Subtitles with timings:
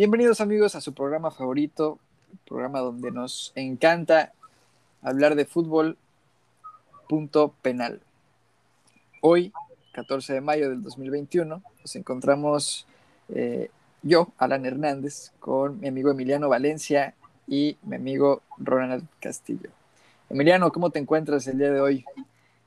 [0.00, 1.98] Bienvenidos amigos a su programa favorito,
[2.48, 4.32] programa donde nos encanta
[5.02, 5.98] hablar de fútbol,
[7.06, 8.00] punto penal.
[9.20, 9.52] Hoy,
[9.92, 12.86] 14 de mayo del 2021, nos encontramos
[13.28, 13.68] eh,
[14.02, 17.12] yo, Alan Hernández, con mi amigo Emiliano Valencia
[17.46, 19.68] y mi amigo Ronald Castillo.
[20.30, 22.06] Emiliano, ¿cómo te encuentras el día de hoy?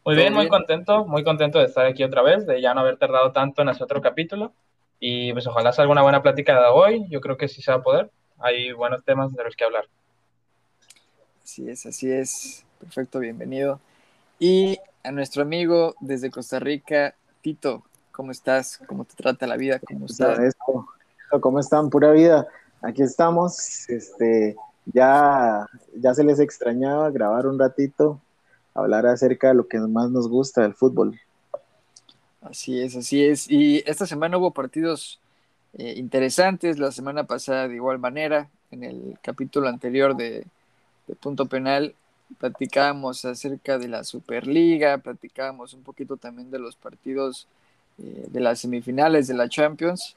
[0.05, 2.97] Muy bien, muy contento, muy contento de estar aquí otra vez, de ya no haber
[2.97, 4.53] tardado tanto en hacer otro capítulo.
[5.05, 7.05] Y pues ojalá salga una buena plática de hoy.
[7.09, 8.09] Yo creo que sí se va a poder.
[8.39, 9.83] Hay buenos temas de los que hablar.
[11.43, 12.63] Así es, así es.
[12.79, 13.81] Perfecto, bienvenido.
[14.39, 18.79] Y a nuestro amigo desde Costa Rica, Tito, ¿cómo estás?
[18.87, 19.77] ¿Cómo te trata la vida?
[19.79, 20.55] ¿Cómo estás?
[21.41, 21.89] ¿Cómo están?
[21.89, 22.47] Pura vida.
[22.81, 23.89] Aquí estamos.
[23.89, 25.67] Este, ya,
[25.97, 28.21] ya se les extrañaba grabar un ratito
[28.73, 31.19] hablar acerca de lo que más nos gusta del fútbol.
[32.43, 33.49] Así es, así es.
[33.49, 35.19] Y esta semana hubo partidos
[35.73, 40.45] eh, interesantes, la semana pasada de igual manera, en el capítulo anterior de,
[41.19, 41.95] Punto Penal
[42.39, 47.47] platicábamos acerca de la Superliga, platicábamos un poquito también de los partidos
[47.99, 50.15] eh, de las semifinales de la Champions.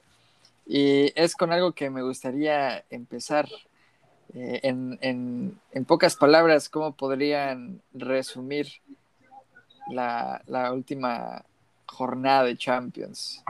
[0.66, 3.48] Y es con algo que me gustaría empezar
[4.34, 8.68] eh, en, pocas palabras, ¿cómo podrían resumir
[9.90, 11.44] la, última
[11.86, 13.42] jornada de Champions?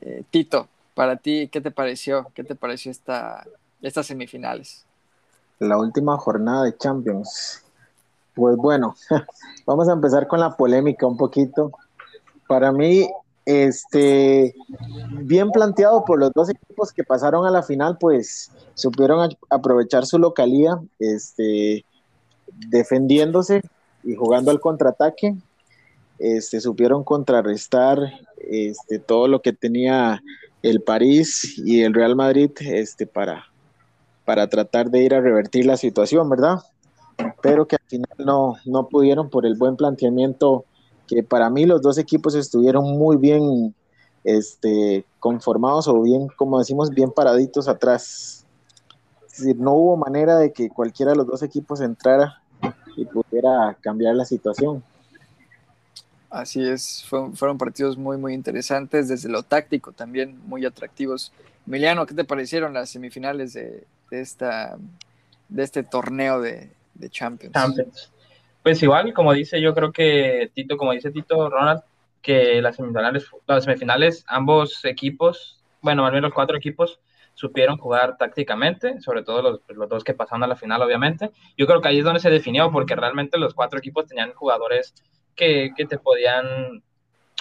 [0.00, 2.26] Eh, Tito, para ti, ¿qué te pareció?
[2.34, 3.46] ¿Qué te pareció esta,
[3.80, 4.84] estas semifinales?
[5.58, 7.62] La última jornada de Champions.
[8.34, 8.96] Pues bueno,
[9.66, 11.72] vamos a empezar con la polémica un poquito.
[12.46, 13.08] Para mí,
[13.44, 14.54] este,
[15.10, 20.18] bien planteado por los dos equipos que pasaron a la final, pues supieron aprovechar su
[20.18, 21.84] localía, este,
[22.68, 23.62] defendiéndose
[24.04, 25.34] y jugando al contraataque.
[26.22, 27.98] Este, supieron contrarrestar
[28.36, 30.22] este, todo lo que tenía
[30.62, 33.44] el París y el Real Madrid este, para,
[34.48, 36.60] tratar de ir a revertir la situación, ¿verdad?
[37.42, 40.64] Pero que al final no, pudieron por el buen planteamiento
[41.08, 43.74] que para mí los dos equipos estuvieron muy bien
[44.22, 48.46] este, conformados o bien, como decimos, bien paraditos atrás.
[49.56, 52.40] No hubo manera de que cualquiera de los dos equipos entrara
[52.96, 54.84] y pudiera cambiar la situación.
[56.32, 61.30] Así es, fueron, partidos muy, muy interesantes, desde lo táctico también muy atractivos.
[61.66, 64.78] Emiliano, ¿qué te parecieron las semifinales de, esta,
[65.50, 67.52] de este torneo de, de Champions?
[67.52, 68.10] Champions.
[68.62, 71.82] Pues igual, como dice, yo creo que Tito, como dice Tito Ronald,
[72.22, 76.98] que las semifinales, las semifinales, ambos equipos, bueno, al menos los cuatro equipos,
[77.34, 81.30] supieron jugar tácticamente, sobre todo los, los, dos que pasaron a la final, obviamente.
[81.58, 84.94] Yo creo que ahí es donde se definió, porque realmente los cuatro equipos tenían jugadores
[85.36, 86.82] que, te podían,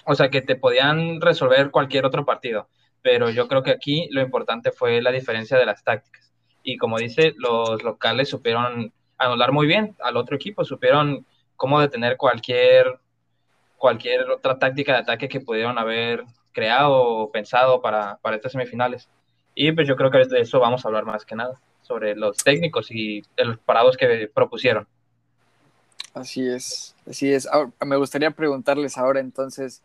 [0.06, 2.70] o sea, que te podían resolver cualquier otro partido.
[3.02, 6.32] Pero yo creo que aquí lo importante fue la diferencia de las tácticas.
[6.64, 11.26] Y como dice, los locales supieron anular muy bien al otro equipo, supieron
[11.56, 13.00] cómo detener cualquier,
[13.78, 19.10] cualquier otra táctica de ataque que pudieron haber creado o pensado para, para estas semifinales.
[19.56, 22.38] Y pues yo creo que de eso vamos a hablar más que nada, sobre los
[22.38, 24.88] técnicos y los parados que propusieron.
[26.14, 27.48] Así es, así es.
[27.86, 29.82] me gustaría preguntarles ahora entonces,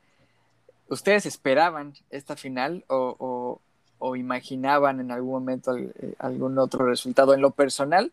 [0.89, 3.61] ¿ustedes esperaban esta final o,
[3.99, 7.35] o imaginaban en algún momento eh, algún otro resultado?
[7.35, 8.13] En lo personal,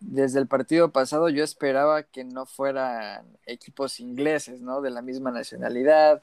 [0.00, 4.80] desde el partido pasado yo esperaba que no fueran equipos ingleses, ¿no?
[4.80, 6.22] De la misma nacionalidad.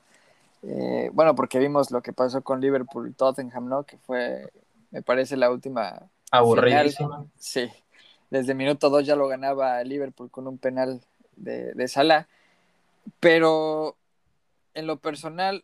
[0.63, 3.83] Eh, bueno, porque vimos lo que pasó con Liverpool Tottenham, ¿no?
[3.83, 4.49] Que fue,
[4.91, 6.03] me parece, la última.
[6.31, 7.25] Aburridísima.
[7.37, 7.69] Sí.
[8.29, 11.01] Desde el minuto dos ya lo ganaba Liverpool con un penal
[11.35, 12.27] de, de Salah.
[13.19, 13.95] Pero
[14.73, 15.63] en lo personal,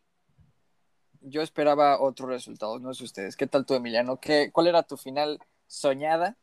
[1.22, 3.36] yo esperaba otros resultados, no sé ustedes.
[3.36, 4.18] ¿Qué tal tú, Emiliano?
[4.18, 6.36] ¿Qué, ¿Cuál era tu final soñada?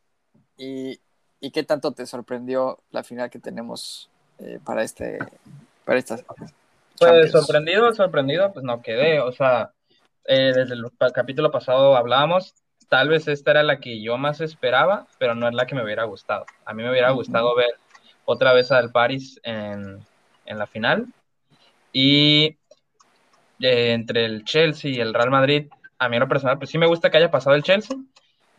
[0.57, 1.01] Y,
[1.41, 5.19] ¿Y qué tanto te sorprendió la final que tenemos eh, para este
[5.85, 6.19] para esta
[6.99, 9.21] Pues sorprendido, sorprendido, pues no quedé.
[9.21, 9.73] O sea,
[10.25, 12.55] eh, desde el capítulo pasado hablábamos,
[12.89, 15.85] tal vez esta era la que yo más esperaba, pero no es la que me
[15.85, 16.47] hubiera gustado.
[16.65, 17.75] A mí me hubiera gustado ver
[18.25, 20.01] otra vez al Paris en,
[20.47, 21.07] en la final.
[21.93, 22.57] Y
[23.61, 25.69] eh, entre el Chelsea y el Real Madrid,
[25.99, 27.97] a mí en lo personal, pues sí me gusta que haya pasado el Chelsea,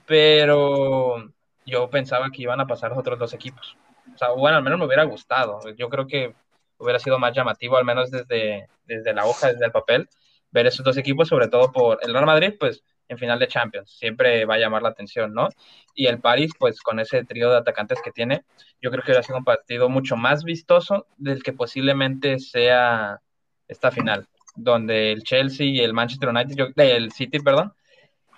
[0.06, 1.32] pero
[1.66, 3.78] yo pensaba que iban a pasar los otros dos equipos.
[4.14, 5.62] O sea, bueno, al menos me hubiera gustado.
[5.78, 6.34] Yo creo que
[6.78, 10.10] hubiera sido más llamativo, al menos desde, desde la hoja, desde el papel,
[10.52, 13.92] ver esos dos equipos, sobre todo por el Real Madrid, pues en final de Champions,
[13.98, 15.50] siempre va a llamar la atención, ¿no?
[15.96, 18.44] Y el París, pues con ese trío de atacantes que tiene,
[18.82, 23.20] yo creo que hubiera sido un partido mucho más vistoso del que posiblemente sea
[23.68, 27.74] esta final, donde el Chelsea y el Manchester United, el City, perdón,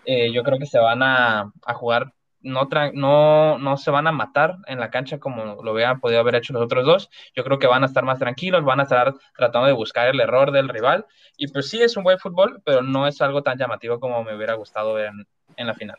[0.05, 4.11] eh, yo creo que se van a, a jugar no, no, no se van a
[4.11, 7.09] matar en la cancha como lo hubieran podido haber hecho los otros dos.
[7.35, 10.19] Yo creo que van a estar más tranquilos, van a estar tratando de buscar el
[10.19, 11.05] error del rival.
[11.37, 14.35] Y pues sí, es un buen fútbol, pero no es algo tan llamativo como me
[14.35, 15.11] hubiera gustado ver
[15.55, 15.97] en, la final.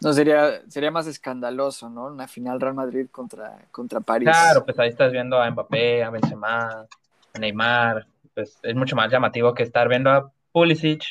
[0.00, 2.06] No, sería, sería más escandaloso, ¿no?
[2.06, 4.28] Una final Real Madrid contra, contra París.
[4.28, 6.86] Claro, pues ahí estás viendo a Mbappé, a Benzema,
[7.34, 8.06] a Neymar.
[8.34, 11.04] Pues es mucho más llamativo que estar viendo a Pulisic,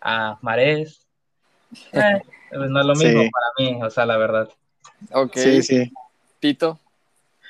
[0.00, 1.05] a Marés.
[1.92, 4.48] Eh, pues no es lo mismo para mí, o sea, la verdad.
[5.12, 5.36] Ok.
[5.36, 5.92] Sí, sí.
[6.40, 6.78] Tito,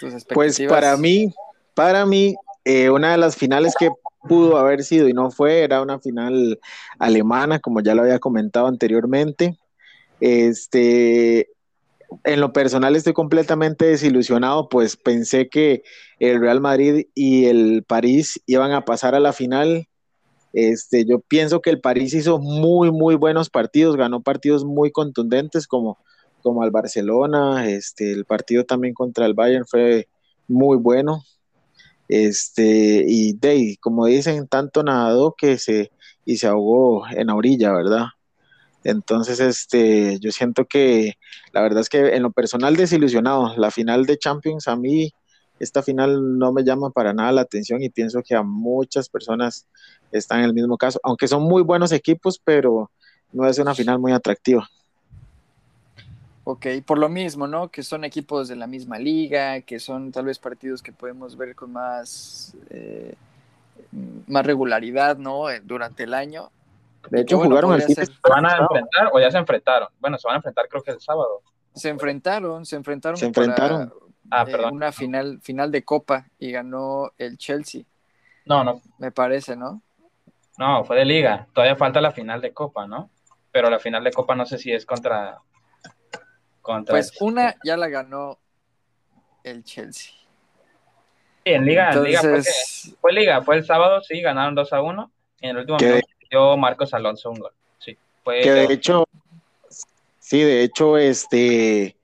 [0.00, 1.32] tus Pues para mí,
[1.74, 2.34] para mí,
[2.64, 3.90] eh, una de las finales que
[4.26, 6.58] pudo haber sido y no fue, era una final
[6.98, 9.56] alemana, como ya lo había comentado anteriormente.
[10.20, 11.50] Este,
[12.24, 15.82] en lo personal estoy completamente desilusionado, pues pensé que
[16.18, 19.88] el Real Madrid y el París iban a pasar a la final
[20.56, 25.66] este, yo pienso que el París hizo muy, muy buenos partidos, ganó partidos muy contundentes
[25.66, 25.98] como,
[26.40, 30.08] como al Barcelona, este, el partido también contra el Bayern fue
[30.48, 31.22] muy bueno.
[32.08, 35.90] Este, y de, como dicen, tanto nadó que se,
[36.24, 38.06] y se ahogó en la orilla, ¿verdad?
[38.82, 41.18] Entonces, este, yo siento que
[41.52, 45.12] la verdad es que en lo personal desilusionado, la final de Champions a mí
[45.58, 49.66] esta final no me llama para nada la atención y pienso que a muchas personas
[50.12, 52.90] están en el mismo caso, aunque son muy buenos equipos, pero
[53.32, 54.68] no es una final muy atractiva.
[56.44, 57.68] Ok, por lo mismo, ¿no?
[57.68, 61.56] Que son equipos de la misma liga, que son tal vez partidos que podemos ver
[61.56, 63.14] con más, eh,
[64.28, 65.50] más regularidad, ¿no?
[65.50, 66.50] Eh, durante el año.
[67.10, 69.88] De hecho, jugaron el ¿Se van a enfrentar o ya se enfrentaron?
[69.98, 71.42] Bueno, se van a enfrentar creo que el sábado.
[71.74, 73.16] Se enfrentaron, se enfrentaron.
[73.16, 73.92] Se enfrentaron.
[74.30, 77.82] Ah, eh, una final, final de Copa y ganó el Chelsea.
[78.44, 78.80] No, no.
[78.98, 79.82] Me parece, ¿no?
[80.58, 81.46] No, fue de Liga.
[81.52, 83.10] Todavía falta la final de Copa, ¿no?
[83.52, 85.38] Pero la final de Copa no sé si es contra.
[86.62, 88.38] contra pues una ya la ganó
[89.44, 90.12] el Chelsea.
[91.44, 91.92] Sí, en Liga,
[93.00, 95.10] fue, Liga, fue el sábado, sí, ganaron 2 a 1.
[95.42, 97.52] En el último minuto dio Marcos Alonso un gol.
[97.78, 99.04] Sí, fue que de hecho,
[100.18, 101.95] sí, de hecho, este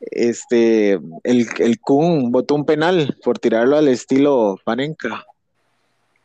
[0.00, 5.24] este, el, el Kun votó un penal por tirarlo al estilo Panenka.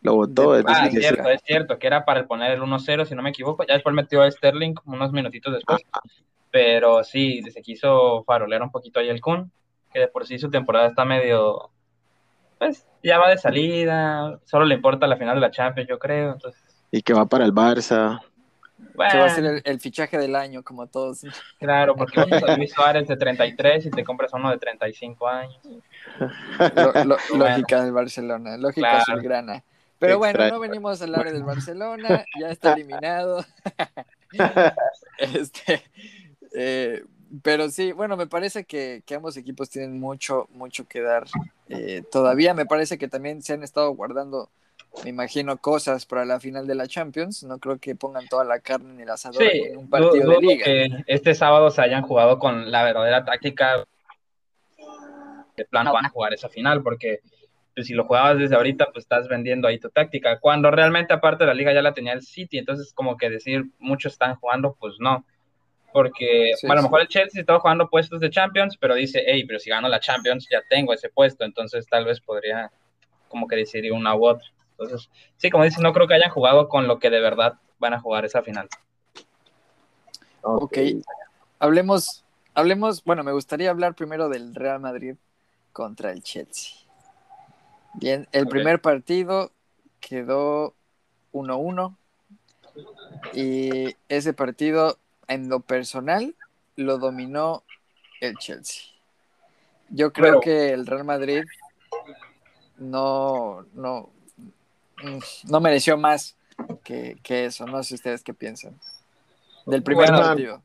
[0.01, 0.53] Lo votó.
[0.65, 3.63] Ah, es cierto, es cierto, que era para poner el 1-0, si no me equivoco.
[3.67, 5.81] Ya después metió a Sterling unos minutitos después.
[5.91, 6.09] Ah, ah.
[6.49, 9.51] Pero sí, se quiso farolear un poquito ahí el Kun,
[9.93, 11.69] que de por sí su temporada está medio.
[12.57, 16.33] Pues ya va de salida, solo le importa la final de la Champions, yo creo.
[16.33, 16.61] Entonces...
[16.91, 18.19] Y que va para el Barça.
[18.91, 21.21] Que va a ser el, fichaje del año, como todos.
[21.59, 25.59] Claro, porque vas a Luis Suárez de 33 y te compras uno de 35 años.
[27.33, 29.63] lógica del Barcelona, lógica claro.
[30.01, 33.45] Pero bueno, no venimos a hablar del Barcelona, ya está eliminado.
[35.19, 35.83] este,
[36.55, 37.03] eh,
[37.43, 41.27] pero sí, bueno, me parece que, ambos equipos tienen mucho, mucho que dar.
[41.69, 44.49] Eh, todavía me parece que también se han estado guardando
[45.03, 47.43] me imagino, cosas para la final de la Champions.
[47.43, 50.65] No creo que pongan toda la carne en el asador en un partido de liga.
[50.65, 53.85] Que este sábado se hayan jugado con la verdadera táctica.
[55.55, 57.19] De plan van a jugar esa final, porque
[57.73, 60.39] pues, si lo jugabas desde ahorita, pues estás vendiendo ahí tu táctica.
[60.39, 64.13] Cuando realmente, aparte, la liga ya la tenía el City, entonces, como que decir muchos
[64.13, 65.25] están jugando, pues no.
[65.93, 69.59] Porque a lo mejor el Chelsea estaba jugando puestos de Champions, pero dice, hey, pero
[69.59, 72.71] si gano la Champions ya tengo ese puesto, entonces tal vez podría
[73.27, 74.47] como que decidir una u otra.
[74.81, 77.93] Entonces, sí, como dices, no creo que hayan jugado con lo que de verdad van
[77.93, 78.67] a jugar esa final.
[80.41, 80.77] Ok,
[81.59, 82.23] hablemos,
[82.53, 85.15] hablemos, bueno, me gustaría hablar primero del Real Madrid
[85.71, 86.77] contra el Chelsea.
[87.93, 89.51] Bien, el primer partido
[89.99, 90.73] quedó
[91.33, 91.95] 1-1
[93.33, 94.97] y ese partido
[95.27, 96.35] en lo personal
[96.75, 97.63] lo dominó
[98.21, 98.85] el Chelsea.
[99.89, 101.43] Yo creo que el Real Madrid
[102.77, 104.09] no, no,
[105.49, 106.35] no mereció más
[106.83, 107.65] que, eso.
[107.65, 108.77] No sé ustedes qué piensan.
[109.65, 110.61] Del primer partido.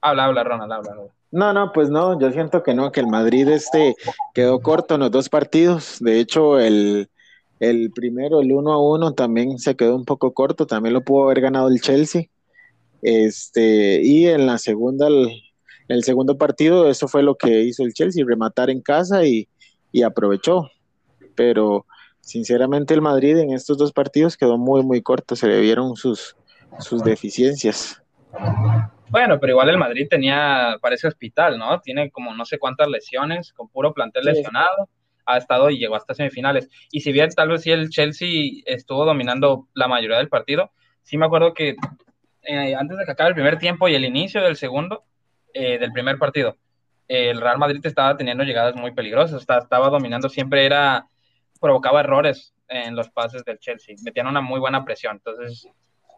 [0.00, 0.96] Habla, habla, Ronald, habla,
[1.30, 3.96] No, no, pues no, yo siento que no, que el Madrid este
[4.34, 5.98] quedó corto en los dos partidos.
[6.00, 7.08] De hecho, el,
[7.94, 11.40] primero, el 1 a 1, también se quedó un poco corto, también lo pudo haber
[11.40, 12.26] ganado el Chelsea.
[13.02, 15.28] Este, y en la segunda, el,
[15.88, 19.48] el segundo partido, eso fue lo que hizo el Chelsea, rematar en casa y,
[19.92, 20.70] y aprovechó.
[21.34, 21.86] Pero
[22.26, 26.36] sinceramente el Madrid en estos dos partidos quedó muy, muy corto, se le vieron sus,
[26.80, 28.02] sus deficiencias.
[29.10, 31.80] Bueno, pero igual el Madrid tenía, parece hospital, ¿no?
[31.80, 34.88] Tiene como no sé cuántas lesiones, con puro plantel lesionado,
[35.24, 36.68] ha estado y llegó hasta semifinales.
[36.90, 41.16] Y si bien tal vez sí el Chelsea estuvo dominando la mayoría del partido, sí
[41.18, 41.76] me acuerdo que
[42.42, 45.04] eh, antes de que acabe el primer tiempo y el inicio del segundo,
[45.54, 46.56] eh, del primer partido,
[47.06, 51.06] el Real Madrid estaba teniendo llegadas muy peligrosas, estaba, estaba dominando, siempre era,
[51.66, 55.68] provocaba errores en los pases del Chelsea, metían una muy buena presión, entonces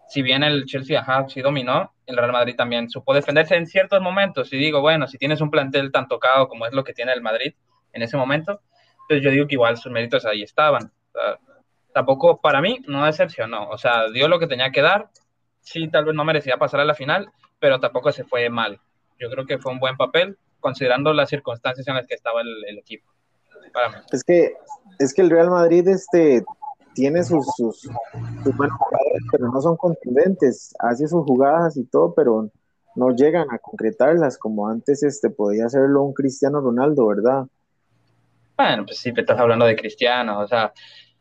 [0.09, 4.01] si bien el Chelsea ajá, sí dominó, el Real Madrid también supo defenderse en ciertos
[4.01, 4.51] momentos.
[4.53, 7.21] Y digo, bueno, si tienes un plantel tan tocado como es lo que tiene el
[7.21, 7.55] Madrid
[7.93, 8.63] en ese momento,
[9.07, 10.91] pues yo digo que igual sus méritos ahí estaban.
[11.93, 13.69] tampoco, para mí, no decepcionó.
[13.69, 15.11] O sea, dio lo que tenía que dar.
[15.61, 18.81] Sí, tal vez no merecía pasar a la final, pero tampoco se fue mal.
[19.19, 22.79] Yo creo que fue un buen papel, considerando las circunstancias en las que estaba el,
[22.79, 23.11] equipo.
[24.11, 24.55] Es que,
[24.99, 26.45] es que el Real Madrid este,
[26.95, 27.89] tiene sus, sus,
[28.57, 30.75] buenos jugadores, pero no son contundentes.
[30.79, 32.51] Hace sus jugadas y todo, pero
[32.97, 37.47] no llegan a concretarlas como antes este, podía hacerlo un Cristiano Ronaldo, ¿verdad?
[38.57, 40.73] Bueno, pues sí, te estás hablando de Cristiano, o sea,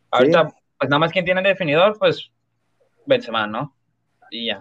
[0.10, 2.32] ahorita, pues nada más quien tiene el definidor, pues
[3.06, 3.76] Benzema, ¿no?
[4.32, 4.60] Y ya.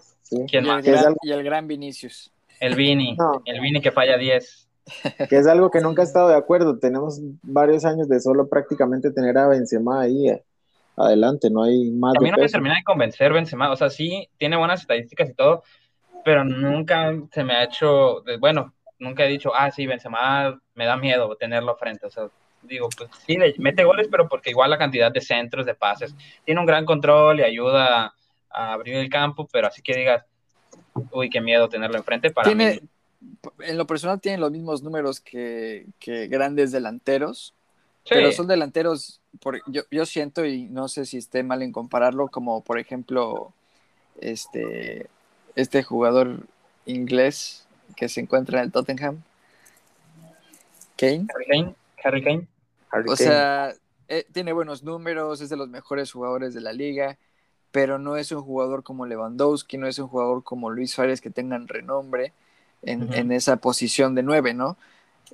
[0.49, 0.87] ¿Quién y, más?
[0.87, 2.33] El gran, y el gran Vinicius.
[2.61, 4.66] El Vini, el Vini que falla 10.
[5.29, 6.79] Que es algo que nunca he estado de acuerdo.
[6.79, 10.29] Tenemos varios años de solo prácticamente tener a Benzema ahí.
[10.29, 10.45] Eh
[10.97, 12.15] adelante, no hay más.
[12.17, 15.35] A mí no me termina de convencer Benzema, o sea, sí tiene buenas estadísticas y
[15.35, 15.63] todo,
[16.25, 20.97] pero nunca se me ha hecho, bueno, nunca he dicho, ah, sí, Benzema me da
[20.97, 22.29] miedo tenerlo frente, o sea,
[22.63, 26.15] digo, pues sí, mete goles, pero porque igual la cantidad de centros, de pases,
[26.45, 28.15] tiene un gran control y ayuda
[28.51, 30.25] a abrir el campo, pero así que digas,
[31.13, 32.81] uy, qué miedo tenerlo enfrente para tiene,
[33.61, 37.55] En lo personal tiene los mismos números que, que grandes delanteros,
[38.09, 42.29] pero son delanteros, por, yo, yo siento, y no sé si esté mal en compararlo,
[42.29, 43.53] como por ejemplo,
[44.21, 45.09] este,
[45.57, 46.47] este jugador
[46.85, 47.67] inglés
[47.97, 49.23] que se encuentra en el Tottenham.
[50.97, 51.27] Kane.
[52.05, 52.47] Harry Kane.
[53.09, 53.75] o sea,
[54.09, 57.19] eh, tiene buenos números, es de los mejores jugadores de la liga,
[57.73, 61.31] pero no es un jugador como Lewandowski, no es un jugador como Luis Suárez que
[61.31, 62.33] tengan renombre
[62.87, 64.79] en, en esa posición de nueve, ¿no?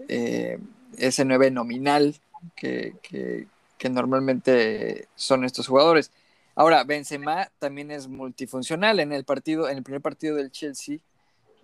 [0.08, 0.58] Eh,
[0.96, 2.16] ese nueve nominal
[2.56, 3.46] que, que,
[3.90, 6.12] normalmente son estos jugadores.
[6.54, 9.00] Ahora, Benzema también es multifuncional.
[9.00, 10.98] En el partido, en el primer partido del Chelsea,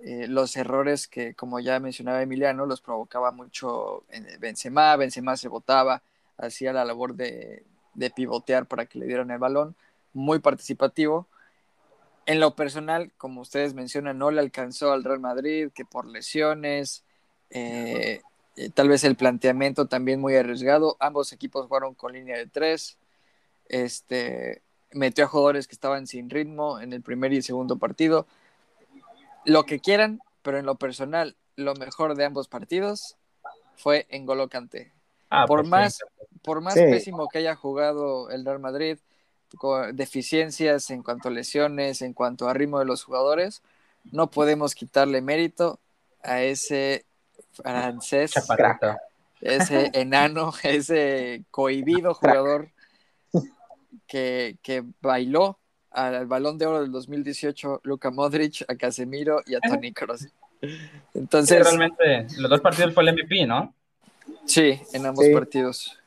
[0.00, 4.04] eh, los errores que, como ya mencionaba Emiliano, los provocaba mucho
[4.40, 4.96] Benzema.
[4.96, 6.02] Benzema se botaba,
[6.36, 7.64] hacía la labor de,
[7.94, 9.76] de pivotear para que le dieran el balón.
[10.12, 11.28] Muy participativo.
[12.28, 17.02] En lo personal, como ustedes mencionan, no le alcanzó al Real Madrid, que por lesiones,
[17.48, 18.20] eh,
[18.54, 20.98] eh, tal vez el planteamiento también muy arriesgado.
[21.00, 22.98] Ambos equipos jugaron con línea de tres.
[23.70, 24.60] Este,
[24.92, 28.26] metió a jugadores que estaban sin ritmo en el primer y el segundo partido.
[29.46, 33.16] Lo que quieran, pero en lo personal, lo mejor de ambos partidos
[33.74, 34.92] fue en Golocante.
[35.30, 35.98] Ah, por, pues más,
[36.42, 38.98] por más pésimo que haya jugado el Real Madrid,
[39.92, 43.62] deficiencias en cuanto a lesiones, en cuanto a ritmo de los jugadores,
[44.10, 45.78] no podemos quitarle mérito
[46.22, 47.04] a ese
[47.52, 48.32] francés,
[49.40, 52.70] ese enano, ese cohibido jugador
[54.06, 55.58] que, que bailó
[55.90, 60.26] al balón de oro del 2018, Luka Modric, a Casemiro y a Toni Kroos.
[61.14, 63.74] Entonces, realmente los dos partidos fue el MVP, ¿no?
[64.44, 65.98] Sí, en ambos partidos.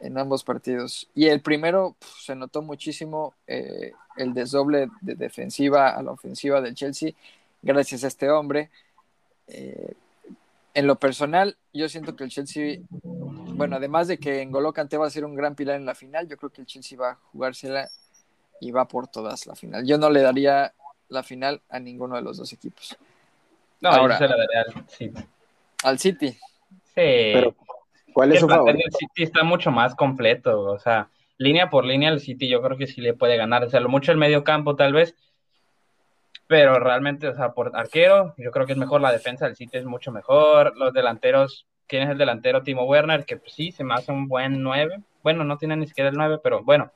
[0.00, 1.08] En ambos partidos.
[1.14, 6.74] Y el primero se notó muchísimo eh, el desdoble de defensiva a la ofensiva del
[6.74, 7.12] Chelsea,
[7.62, 8.70] gracias a este hombre.
[9.46, 9.94] Eh,
[10.72, 15.06] en lo personal, yo siento que el Chelsea, bueno, además de que N'Golo Kanté va
[15.06, 17.18] a ser un gran pilar en la final, yo creo que el Chelsea va a
[17.32, 17.88] jugársela
[18.60, 19.84] y va por todas la final.
[19.84, 20.72] Yo no le daría
[21.08, 22.96] la final a ninguno de los dos equipos.
[23.80, 25.24] No, Ahora, yo se la daría al City.
[25.82, 26.30] Al City.
[26.30, 26.40] Sí.
[26.94, 27.56] Pero,
[28.12, 28.84] ¿cuál es su favorito?
[28.86, 32.76] El City está mucho más completo, o sea, línea por línea el City yo creo
[32.76, 35.16] que sí le puede ganar, o sea, lo mucho el medio campo tal vez,
[36.50, 39.78] pero realmente, o sea, por arquero, yo creo que es mejor la defensa del City,
[39.78, 40.76] es mucho mejor.
[40.76, 42.64] Los delanteros, ¿quién es el delantero?
[42.64, 44.98] Timo Werner, que pues, sí, se me hace un buen 9.
[45.22, 46.90] Bueno, no tiene ni siquiera el 9, pero bueno,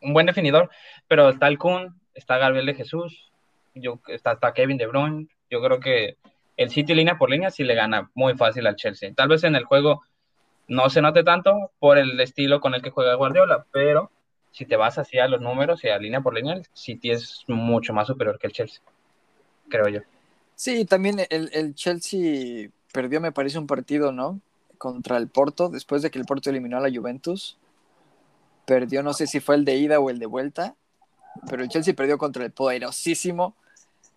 [0.00, 0.70] un buen definidor.
[1.08, 3.30] Pero está el Kun, está Gabriel de Jesús,
[3.74, 5.26] yo, está, está Kevin De Bruyne.
[5.50, 6.16] Yo creo que
[6.56, 9.12] el City línea por línea sí le gana muy fácil al Chelsea.
[9.14, 10.00] Tal vez en el juego
[10.70, 14.12] no se note tanto por el estilo con el que juega Guardiola, pero
[14.52, 17.92] si te vas hacia los números y a línea por línea, el City es mucho
[17.92, 18.80] más superior que el Chelsea,
[19.68, 20.00] creo yo.
[20.54, 24.40] Sí, también el, Chelsea perdió, me parece, un partido, ¿no?
[24.78, 27.58] Contra el Porto, después de que el Porto eliminó a la Juventus.
[28.64, 30.76] Perdió, no sé si fue el de ida o el de vuelta,
[31.48, 33.56] pero el Chelsea perdió contra el poderosísimo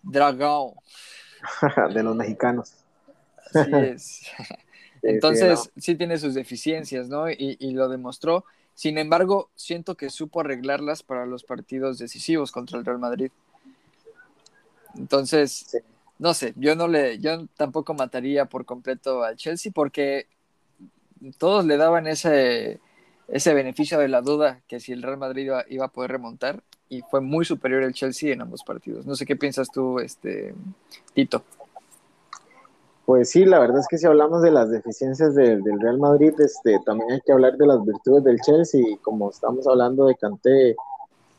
[0.02, 0.74] Dragón.
[1.94, 2.74] de los mexicanos.
[3.52, 4.22] Así es.
[5.04, 7.30] Entonces, sí, tiene sus deficiencias, ¿no?
[7.30, 8.44] Y, y, lo demostró.
[8.74, 13.30] Sin embargo, siento que supo arreglarlas para los partidos decisivos contra el Real Madrid.
[14.96, 15.82] Entonces,
[16.18, 20.26] no sé, yo no le, yo tampoco mataría por completo al Chelsea porque
[21.38, 22.80] todos le daban ese,
[23.28, 27.02] ese beneficio de la duda que si el Real Madrid iba, a poder remontar y
[27.02, 29.06] fue muy superior el Chelsea en ambos partidos.
[29.06, 30.54] No sé qué piensas tú, este
[31.14, 31.44] Tito.
[33.06, 36.78] Pues sí, la verdad es que si hablamos de las deficiencias del Real Madrid, este,
[36.86, 38.82] también hay que hablar de las virtudes del Chelsea.
[39.02, 40.74] Como estamos hablando de Kanté,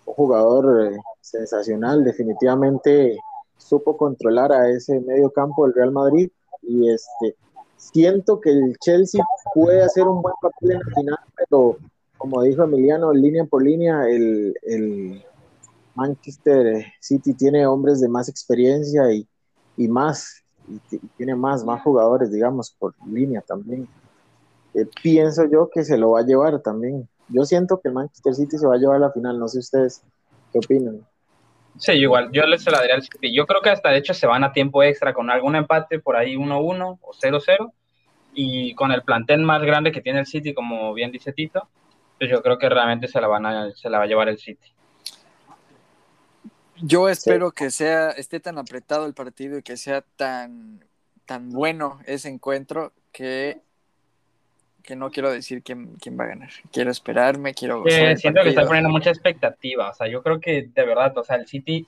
[0.06, 3.18] un jugador eh, sensacional, definitivamente
[3.58, 6.30] supo controlar a ese medio campo del Real Madrid
[6.62, 7.36] y este
[7.78, 11.78] siento que el Chelsea puede hacer un buen papel en la final, pero
[12.18, 15.24] como dijo Emiliano, línea por línea, el,
[15.96, 19.26] Manchester City tiene hombres de más experiencia y,
[19.78, 23.88] y más y, tiene más, más jugadores, digamos, por línea también.
[24.74, 27.08] Eh, pienso yo que se lo va a llevar también.
[27.30, 29.60] Yo siento que el Manchester City se va a llevar a la final, no sé
[29.60, 30.04] ustedes
[30.52, 31.02] qué opinan.
[31.78, 33.36] Sí, igual, yo les se la daría al City.
[33.36, 36.16] Yo creo que hasta de hecho se van a tiempo extra con algún empate por
[36.16, 37.72] ahí 1-1 o 0-0
[38.34, 41.68] y con el plantel más grande que tiene el City, como bien dice Tito,
[42.18, 44.38] pues yo creo que realmente se la, van a, se la va a llevar el
[44.38, 44.75] City.
[46.82, 50.84] Yo espero que sea, esté tan apretado el partido y que sea tan,
[51.26, 53.62] tan bueno ese encuentro que,
[54.84, 56.50] que no quiero decir quién, quién va a ganar.
[56.72, 57.84] Quiero esperarme, quiero...
[58.18, 59.90] siento que está poniendo mucha expectativa.
[59.90, 61.88] O sea, yo creo que de verdad, o sea, el City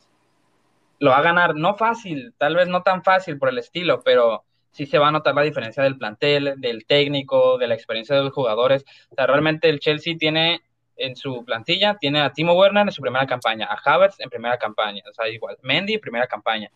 [0.99, 4.43] lo va a ganar, no fácil, tal vez no tan fácil por el estilo, pero
[4.71, 8.23] sí se va a notar la diferencia del plantel, del técnico, de la experiencia de
[8.23, 8.85] los jugadores.
[9.09, 10.61] O sea, realmente el Chelsea tiene
[10.97, 14.57] en su plantilla tiene a Timo Werner en su primera campaña, a Havertz en primera
[14.57, 16.69] campaña, o sea, igual, Mendy en primera campaña.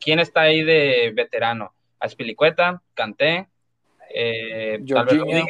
[0.00, 1.72] ¿Quién está ahí de veterano?
[2.00, 3.48] A Spilicueta, Kanté,
[4.12, 5.46] eh, Jorginho.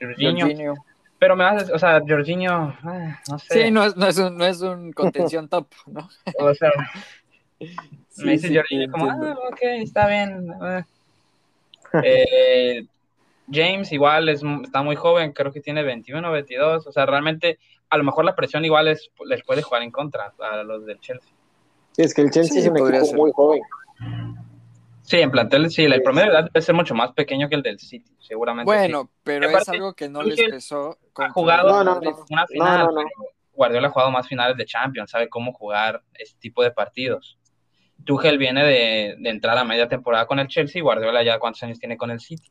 [0.00, 0.74] Jorginho.
[1.18, 3.64] Pero me haces, o sea, Jorginho, ah, no sé.
[3.64, 6.08] Sí, no es, no es, un, no es un contención top, ¿no?
[6.38, 6.70] O sea,
[8.24, 10.48] me dice Jorginho como, ah, ok, está bien.
[12.02, 12.86] Eh,
[13.50, 17.58] James igual es, está muy joven, creo que tiene 21, 22, o sea, realmente
[17.88, 21.00] a lo mejor la presión igual es, les puede jugar en contra a los del
[21.00, 21.32] Chelsea.
[21.92, 23.62] Sí, es que el Chelsea es un equipo muy joven.
[25.02, 27.62] Sí, en plantel sí, el promedio de edad debe ser mucho más pequeño que el
[27.62, 28.70] del City, seguramente.
[28.70, 30.96] Bueno, pero es algo que no les pesó.
[31.16, 31.80] Ha jugado
[32.30, 32.88] una final,
[33.52, 37.38] Guardiola ha jugado más finales de Champions, sabe cómo jugar este tipo de partidos.
[38.04, 41.80] Tuchel viene de, de entrar a media temporada con el Chelsea, Guardiola ya cuántos años
[41.80, 42.50] tiene con el City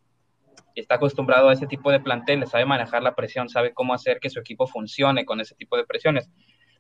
[0.76, 4.30] está acostumbrado a ese tipo de planteles, sabe manejar la presión, sabe cómo hacer que
[4.30, 6.30] su equipo funcione con ese tipo de presiones.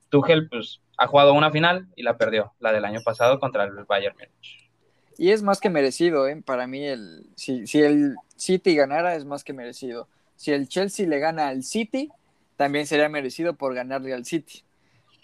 [0.09, 3.83] Tuchel pues, ha jugado una final y la perdió, la del año pasado contra el
[3.85, 4.69] Bayern Múnich.
[5.17, 6.41] Y es más que merecido, ¿eh?
[6.43, 10.07] para mí, el, si, si el City ganara, es más que merecido.
[10.35, 12.09] Si el Chelsea le gana al City,
[12.55, 14.63] también sería merecido por ganarle al City.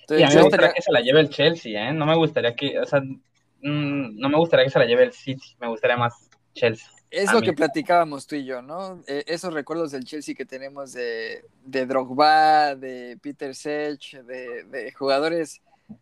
[0.02, 1.94] Entonces, y a mí me gustaría que se la lleve el Chelsea, ¿eh?
[1.94, 5.14] No me gustaría que, o sea, mm, no me gustaría que se la lleve el
[5.14, 6.88] City, me gustaría más Chelsea.
[7.16, 9.02] Es lo que platicábamos tú y yo, ¿no?
[9.08, 15.62] E, esos recuerdos del Chelsea que tenemos de, de Drogba, de Peter Sech, de, jugadores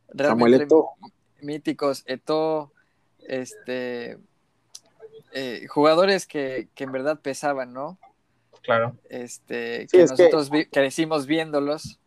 [0.09, 0.67] realmente
[1.41, 2.71] míticos, Eto,
[3.27, 4.17] este,
[5.33, 7.99] eh, jugadores que, en verdad pesaban, ¿no?
[8.63, 8.95] Claro.
[9.09, 11.99] Este, que nosotros crecimos viéndolos.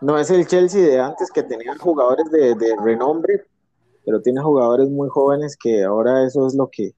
[0.00, 3.44] No es el Chelsea de antes que tenía jugadores de, de renombre,
[4.04, 6.94] pero tiene jugadores muy jóvenes que ahora eso es lo que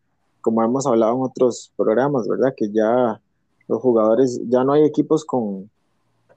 [0.48, 2.54] como hemos hablado en otros programas, ¿verdad?
[2.56, 3.20] Que ya
[3.66, 5.70] los jugadores, ya no hay equipos con,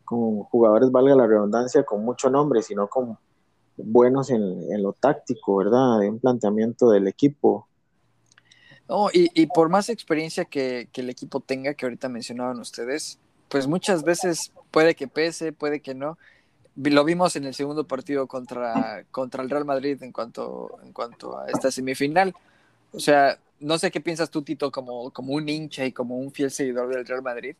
[0.04, 3.17] con jugadores, valga la redundancia, con mucho nombre, sino con
[3.78, 6.02] buenos en, lo táctico, ¿verdad?
[6.02, 7.69] De un planteamiento del equipo.
[8.89, 14.04] No, y, por más experiencia que, el equipo tenga, que ahorita mencionaban ustedes, pues muchas
[14.04, 16.17] veces puede que pese, puede que no.
[16.76, 21.39] Lo vimos en el segundo partido contra, contra el Real Madrid en cuanto, en cuanto
[21.39, 22.36] a esta semifinal.
[22.91, 26.32] O sea, no sé qué piensas tú, Tito, como, como un hincha y como un
[26.32, 27.56] fiel seguidor del Real Madrid,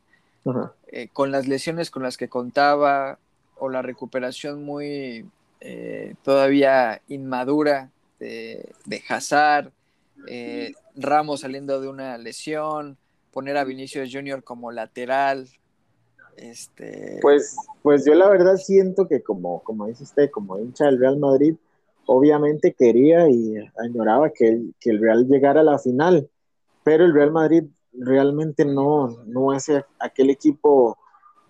[0.88, 3.20] eh, con las lesiones con las que contaba
[3.58, 5.26] o la recuperación muy
[5.60, 9.72] eh, todavía inmadura de, de Hazard,
[10.28, 12.98] eh, Ramos saliendo de una lesión,
[13.32, 15.48] poner a Vinicius Junior como lateral.
[16.38, 17.20] Este...
[17.22, 21.18] Pues, pues yo la verdad siento que como, como dice usted, como hincha del Real
[21.18, 21.56] Madrid,
[22.06, 26.30] obviamente quería y añoraba que el, que el Real llegara a la final,
[26.84, 29.68] pero el Real Madrid realmente no, no es
[30.00, 30.98] aquel equipo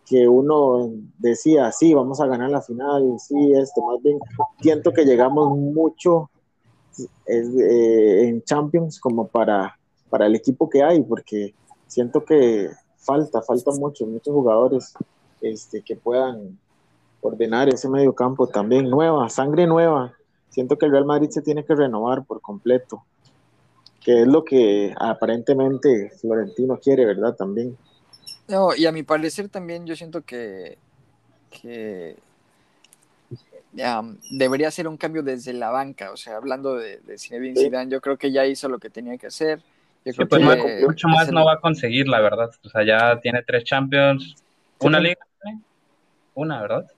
[0.05, 4.19] que uno decía, sí, vamos a ganar la final, sí, esto, más bien
[4.59, 6.29] siento que llegamos mucho
[7.25, 9.77] eh, en Champions como para,
[10.09, 11.53] para el equipo que hay, porque
[11.87, 14.93] siento que falta, falta mucho, muchos jugadores
[15.39, 16.59] este, que puedan
[17.21, 20.13] ordenar ese medio campo también, nueva, sangre nueva,
[20.51, 23.03] Siento que el Real Madrid se tiene que renovar por completo,
[24.03, 27.35] que es lo que aparentemente Florentino quiere, ¿verdad?
[27.35, 27.77] También.
[28.47, 30.77] No, y a mi parecer también yo siento que,
[31.49, 32.17] que
[34.29, 38.01] debería ser un cambio desde la banca, o sea, hablando de, de Zinedine Zidane, yo
[38.01, 39.61] creo que ya hizo lo que tenía que hacer.
[40.03, 42.49] Yo creo pues que mucho más no va a conseguir, la verdad.
[42.65, 44.35] O sea, ya tiene tres Champions,
[44.79, 45.19] una liga,
[46.33, 46.91] una, ¿verdad?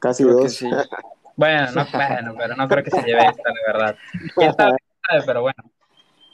[0.00, 0.64] Casi dos.
[1.40, 3.96] Bueno, no, bueno, pero no creo que se lleve esta, la verdad.
[5.24, 5.56] Pero bueno.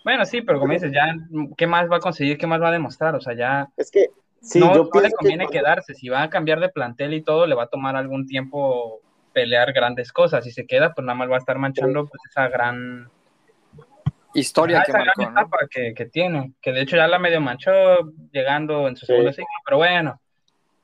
[0.03, 1.14] Bueno, sí, pero como dices, ya,
[1.57, 2.37] ¿qué más va a conseguir?
[2.37, 3.14] ¿Qué más va a demostrar?
[3.14, 3.69] O sea, ya.
[3.77, 4.09] Es que
[4.57, 5.95] no, le conviene quedarse.
[5.95, 9.01] Si va a cambiar de plantel y todo, le va a tomar algún tiempo
[9.33, 10.42] pelear grandes cosas.
[10.42, 13.09] Si se queda, pues nada más va a estar manchando pues, esa gran
[14.35, 16.55] historia que, etapa que, que, tiene.
[16.61, 17.71] Que de hecho ya la medio manchó
[18.33, 20.21] llegando en su segundo ciclo, pero bueno.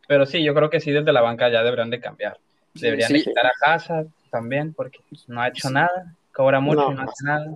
[0.07, 2.39] Pero sí, yo creo que sí, desde la banca ya deberían de cambiar.
[2.75, 6.15] Deberían de quitar a casa también, porque no ha hecho nada.
[6.33, 7.53] Cobra mucho y no hace nada.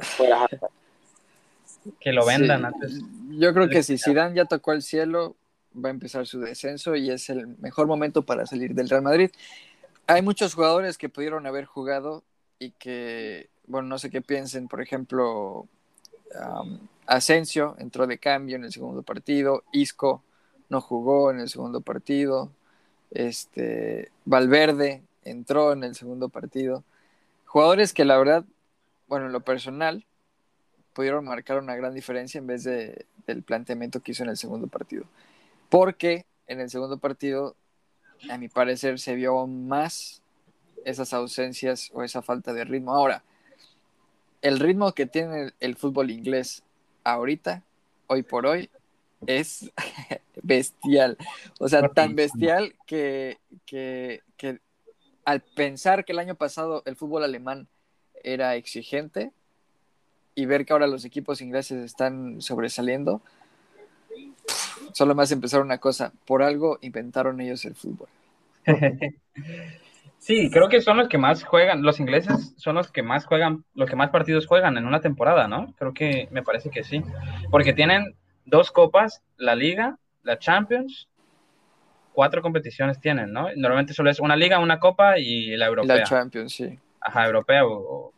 [2.00, 3.00] Que lo vendan antes.
[3.30, 5.36] Yo creo que si Zidane ya tocó el cielo,
[5.74, 9.30] va a empezar su descenso y es el mejor momento para salir del Real Madrid.
[10.06, 12.22] Hay muchos jugadores que pudieron haber jugado
[12.58, 15.66] y que, bueno, no sé qué piensen, por ejemplo,
[17.06, 20.22] Asensio entró de cambio en el segundo partido, Isco
[20.68, 22.50] no jugó en el segundo partido,
[23.24, 26.84] este, Valverde entró en el segundo partido.
[27.44, 28.44] Jugadores que la verdad,
[29.08, 30.04] bueno, en lo personal,
[30.92, 34.66] pudieron marcar una gran diferencia en vez de, del planteamiento que hizo en el segundo
[34.66, 35.06] partido
[35.68, 37.56] porque en el segundo partido,
[38.30, 40.22] a mi parecer, se vio más
[40.84, 42.94] esas ausencias o esa falta de ritmo.
[42.94, 43.24] Ahora,
[44.42, 46.62] el ritmo que tiene el, fútbol inglés
[47.04, 47.62] ahorita,
[48.06, 48.70] hoy por hoy,
[49.26, 49.72] es
[50.42, 51.16] bestial.
[51.58, 54.60] O sea, tan bestial que, que, que,
[55.24, 57.68] al pensar que el año pasado el fútbol alemán
[58.22, 59.32] era exigente
[60.34, 63.22] y ver que ahora los equipos ingleses están sobresaliendo,
[64.92, 68.08] solo más empezar una cosa, por algo inventaron ellos el fútbol.
[70.18, 73.64] Sí, creo que son los que más juegan, los ingleses son los que más juegan,
[73.76, 75.72] los que más partidos juegan en una temporada, ¿no?
[75.78, 77.00] Creo que me parece que sí,
[77.48, 81.08] porque tienen dos copas, la liga, la Champions,
[82.12, 83.48] cuatro competiciones tienen, ¿no?
[83.56, 85.96] Normalmente solo es una liga, una copa y la europea.
[85.96, 86.78] La Champions, sí.
[87.00, 88.12] Ajá, europea o,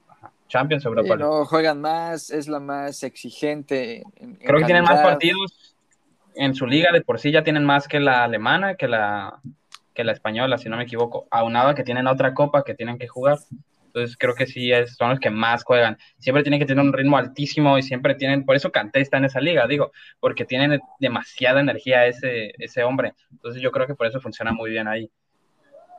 [0.49, 1.17] Champions Europa.
[1.17, 4.03] no, juegan más, es la más exigente.
[4.41, 5.77] Creo que tienen más partidos
[6.35, 9.41] en su liga de por sí ya tienen más que la alemana, que la,
[9.93, 13.09] que la española, si no me equivoco, aunado que tienen otra copa que tienen que
[13.09, 13.39] jugar.
[13.99, 15.99] Entonces creo que sí es, son los que más juegan.
[16.19, 19.25] Siempre tienen que tener un ritmo altísimo y siempre tienen, por eso Kanté está en
[19.25, 23.15] esa liga, digo, porque tienen demasiada energía ese, ese hombre.
[23.31, 25.11] Entonces yo creo que por eso funciona muy bien ahí.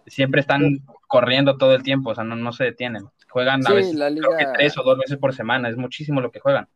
[0.07, 3.05] Siempre están corriendo todo el tiempo, o sea, no, no se detienen.
[3.29, 6.39] Juegan a veces creo que tres o dos veces por semana, es muchísimo lo que
[6.39, 6.67] juegan.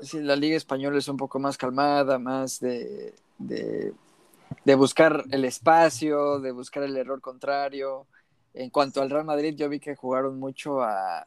[0.00, 6.40] Sí, la Liga Española es un poco más calmada, más de, de, buscar el espacio,
[6.40, 8.06] de buscar el error contrario.
[8.58, 11.26] En cuanto al Real Madrid, yo vi que jugaron mucho a,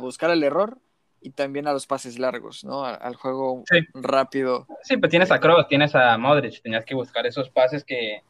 [0.00, 0.78] buscar el error
[1.20, 2.84] y también a los pases largos, ¿no?
[2.84, 3.64] Al, juego
[3.94, 4.68] rápido.
[4.84, 8.22] Sí, pues tienes a Kroos, tienes a Modric, tenías que buscar esos pases que,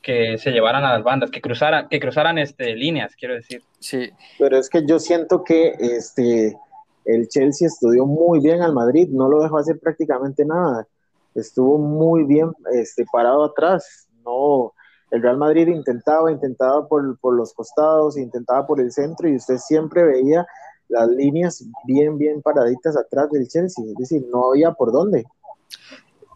[0.00, 3.62] que se llevaran a las bandas, que cruzaran, que cruzaran este, líneas, quiero decir.
[3.78, 4.10] Sí.
[4.38, 6.56] Pero es que yo siento que este
[7.04, 10.86] el Chelsea estudió muy bien al Madrid, no lo dejó hacer prácticamente nada.
[11.34, 14.08] Estuvo muy bien este, parado atrás.
[14.24, 14.72] No,
[15.12, 19.58] el Real Madrid intentaba, intentaba por, por los costados, intentaba por el centro y usted
[19.58, 20.46] siempre veía
[20.88, 23.84] las líneas bien, bien paraditas atrás del Chelsea.
[23.84, 25.26] Es decir, no había por dónde.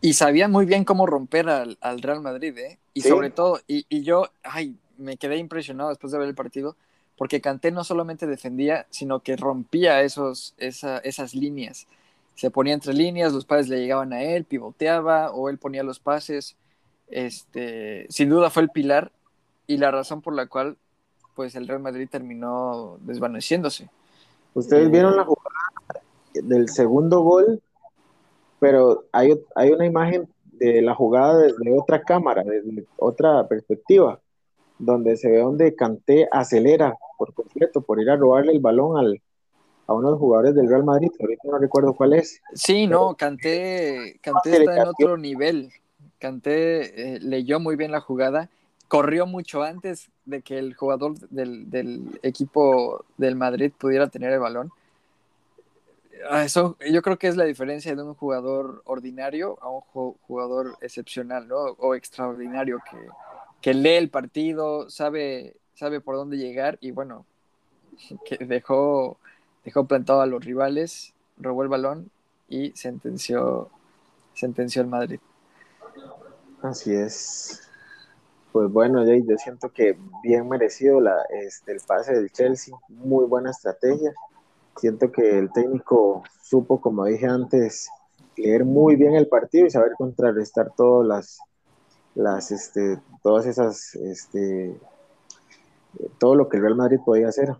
[0.02, 2.78] Y sabía muy bien cómo romper al, Real Madrid, ¿eh?
[2.92, 6.76] Y sobre todo, y, y, yo, ay, me quedé impresionado después de ver el partido,
[7.16, 11.86] porque Kanté no solamente defendía, sino que rompía esos, esas líneas.
[12.34, 15.98] Se ponía entre líneas, los pases le llegaban a él, pivoteaba o él ponía los
[15.98, 16.56] pases.
[17.08, 19.12] Este, sin duda fue el pilar
[19.66, 20.76] y la razón por la cual
[21.34, 23.88] pues el Real Madrid terminó desvaneciéndose.
[24.54, 27.60] Ustedes vieron la jugada del segundo gol,
[28.58, 34.18] pero hay, hay una imagen de la jugada desde otra cámara, desde otra perspectiva
[34.78, 39.22] donde se ve donde Canté acelera por completo por ir a robarle el balón al,
[39.86, 42.40] a uno de los jugadores del Real Madrid, ahorita no recuerdo cuál es.
[42.54, 45.70] Sí, no, Canté, Canté está en otro nivel.
[46.18, 48.48] Canté eh, leyó muy bien la jugada,
[48.88, 54.70] corrió mucho antes de que el jugador del, equipo del Madrid pudiera tener el balón.
[56.30, 60.76] Ah, eso, yo creo que es la diferencia de un jugador ordinario a un jugador
[60.80, 61.56] excepcional, ¿no?
[61.56, 62.98] O extraordinario que,
[63.60, 67.26] que lee el partido, sabe, sabe por dónde llegar y bueno,
[68.24, 69.18] que dejó,
[69.64, 72.10] dejó plantado a los rivales, robó el balón
[72.48, 73.68] y sentenció,
[74.34, 75.20] sentenció el Madrid.
[76.68, 77.62] Así es.
[78.52, 83.50] Pues bueno, yo siento que bien merecido la, este, el pase del Chelsea, muy buena
[83.50, 84.12] estrategia.
[84.76, 87.88] Siento que el técnico supo, como dije antes,
[88.36, 91.38] leer muy bien el partido y saber contrarrestar todas las,
[92.14, 94.76] las este, todas esas, este,
[96.18, 97.54] todo lo que el Real Madrid podía hacer.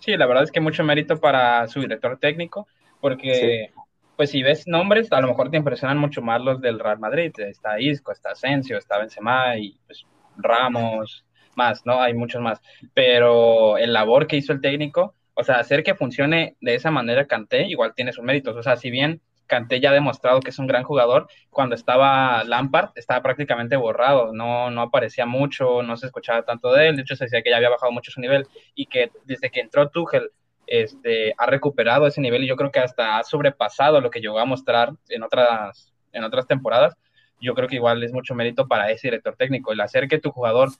[0.00, 2.66] Sí, la verdad es que mucho mérito para su director técnico,
[3.00, 3.72] porque
[4.16, 7.32] pues si ves nombres, a lo mejor te impresionan mucho más los del Real Madrid.
[7.38, 10.06] Está Isco, está Asensio, está Benzema y pues
[10.38, 11.26] Ramos,
[11.56, 12.00] más, ¿no?
[12.00, 12.60] Hay muchos más.
[12.94, 17.26] Pero el labor que hizo el técnico, o sea, hacer que funcione de esa manera
[17.26, 18.56] Canté, igual tiene sus méritos.
[18.56, 22.44] O sea, si bien Canté ya ha demostrado que es un gran jugador, cuando estaba
[22.44, 27.02] Lampard estaba prácticamente borrado, no, no aparecía mucho, no se escuchaba tanto de él, de
[27.02, 29.88] hecho se decía que ya había bajado mucho su nivel y que desde que entró
[29.88, 30.30] Tuchel
[30.66, 34.38] este, ha recuperado ese nivel y yo creo que hasta ha sobrepasado lo que llegó
[34.38, 36.94] a mostrar en otras, en otras temporadas.
[37.40, 40.30] Yo creo que igual es mucho mérito para ese director técnico, el hacer que tu
[40.30, 40.70] jugador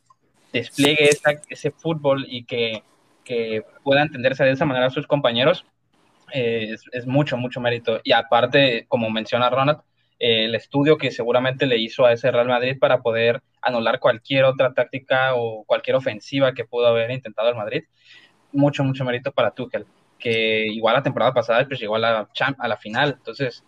[0.53, 1.11] despliegue
[1.49, 2.83] ese fútbol y que,
[3.25, 5.67] que, pueda entenderse de esa manera a sus compañeros,
[6.33, 8.01] eh, es, es, mucho, mucho mérito.
[8.05, 9.81] Y aparte, como menciona Ronald,
[10.19, 14.73] el estudio que seguramente le hizo a ese Real Madrid para poder anular cualquier otra
[14.73, 17.85] táctica o cualquier ofensiva que pudo haber intentado el Madrid,
[18.57, 19.87] mucho, mucho mérito para Tuchel,
[20.19, 23.63] que igual la temporada pasada pues llegó a la, a la final, entonces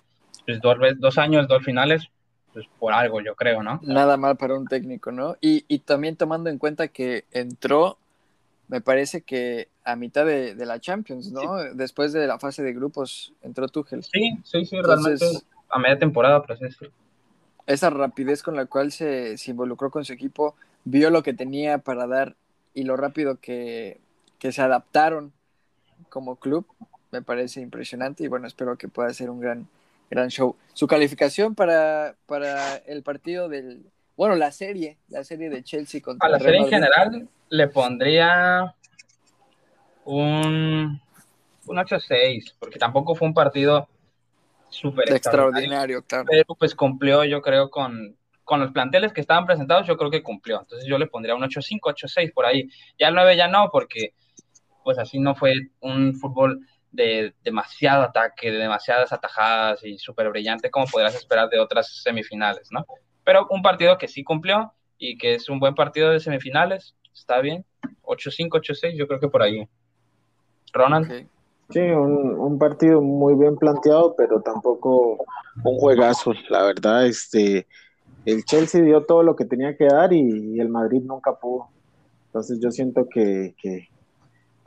[0.46, 2.08] pues dos, dos años, dos finales,
[2.52, 3.80] pues por algo yo creo, ¿no?
[3.82, 5.36] Nada mal para un técnico, ¿no?
[5.40, 7.98] Y, y también tomando en cuenta que entró,
[8.68, 11.56] me parece que a mitad de, de la Champions, ¿no?
[11.74, 14.02] Después de la fase de grupos entró Tuchel.
[14.04, 15.24] Sí, sí, sí, realmente
[15.70, 16.92] a media temporada, por así decirlo.
[17.66, 21.78] Esa rapidez con la cual se, se involucró con su equipo, vio lo que tenía
[21.78, 22.36] para dar
[22.72, 24.00] y lo rápido que,
[24.38, 25.32] que se adaptaron
[26.08, 26.66] como club,
[27.10, 29.68] me parece impresionante y bueno, espero que pueda ser un gran,
[30.10, 30.56] gran show.
[30.74, 33.84] Su calificación para, para el partido del,
[34.16, 38.74] bueno, la serie, la serie de Chelsea contra A la serie en general le pondría
[40.04, 41.00] un,
[41.66, 43.88] un 8-6, porque tampoco fue un partido
[44.68, 46.26] súper extraordinario, claro.
[46.28, 50.22] Pero pues cumplió, yo creo, con, con los planteles que estaban presentados, yo creo que
[50.22, 50.60] cumplió.
[50.60, 52.68] Entonces yo le pondría un 8-5, 8-6 por ahí.
[52.98, 54.14] Ya el 9 ya no, porque
[54.88, 60.70] pues así no fue un fútbol de demasiado ataque, de demasiadas atajadas y súper brillante
[60.70, 62.86] como podrías esperar de otras semifinales, ¿no?
[63.22, 67.42] Pero un partido que sí cumplió y que es un buen partido de semifinales, está
[67.42, 67.66] bien,
[68.04, 69.68] 8-5, 8-6, yo creo que por ahí.
[70.72, 71.28] Ronald.
[71.68, 75.22] Sí, un, un, partido muy bien planteado, pero tampoco
[75.64, 77.66] un juegazo, la verdad, este,
[78.24, 81.68] el Chelsea dio todo lo que tenía que dar y, el Madrid nunca pudo.
[82.28, 83.90] Entonces yo siento que, que,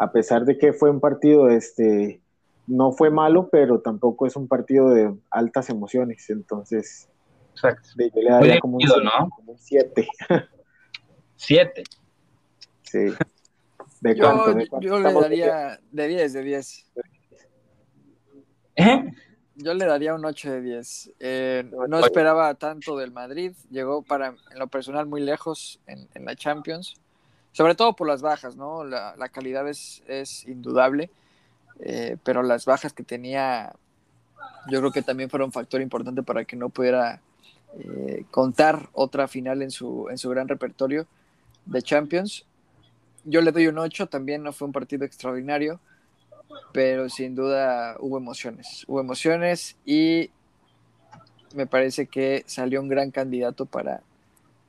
[0.02, 2.20] a pesar de que fue un partido, este,
[2.66, 6.28] no fue malo, pero tampoco es un partido de altas emociones.
[6.32, 7.08] Entonces,
[7.52, 7.88] Exacto.
[7.96, 10.08] yo le daría como, un, 7.
[11.36, 11.84] 7.
[12.84, 13.14] Sí.
[14.02, 14.86] ¿De yo, cuánto, ¿De cuánto?
[14.86, 16.92] yo le daría de 10, de 10.
[18.76, 19.12] ¿Eh?
[19.56, 21.14] Yo le daría un 8 de 10.
[21.20, 23.54] Eh, no esperaba tanto del Madrid.
[23.70, 27.01] Llegó para, en lo personal, muy lejos en, en la Champions
[27.52, 28.84] sobre todo por las bajas, ¿no?
[28.84, 31.10] La, calidad es, es indudable,
[31.80, 33.74] eh, pero las bajas que tenía,
[34.70, 37.22] yo creo que también fueron un factor importante para que no pudiera
[37.80, 41.08] eh, contar otra final en su, en su gran repertorio
[41.66, 42.46] de Champions.
[43.24, 45.80] Yo le doy un 8, también no fue un partido extraordinario,
[46.74, 50.32] pero sin duda hubo emociones, hubo emociones y
[51.54, 54.02] me parece que salió un gran candidato para,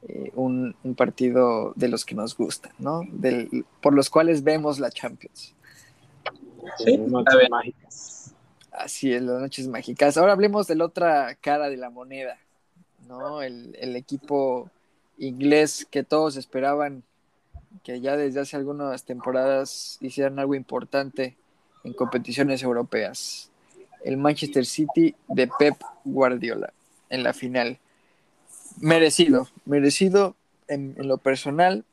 [0.09, 3.03] eh, un, un, partido de los que nos gustan, ¿no?
[3.11, 5.55] Del, por los cuales vemos la Champions.
[6.79, 8.35] Sí, noches mágicas.
[8.73, 10.17] Así es, las noches mágicas.
[10.17, 12.39] Ahora hablemos de la otra cara de la moneda,
[13.07, 13.43] ¿no?
[13.43, 14.71] El, el equipo
[15.19, 17.05] inglés que todos esperaban
[17.83, 21.37] que ya desde hace algunas temporadas hicieran algo importante
[21.85, 23.51] en competiciones europeas.
[24.05, 26.73] El Manchester City de Pep Guardiola
[27.09, 27.79] en la final.
[28.81, 30.37] Merecido, merecido
[30.69, 31.85] en, lo personal.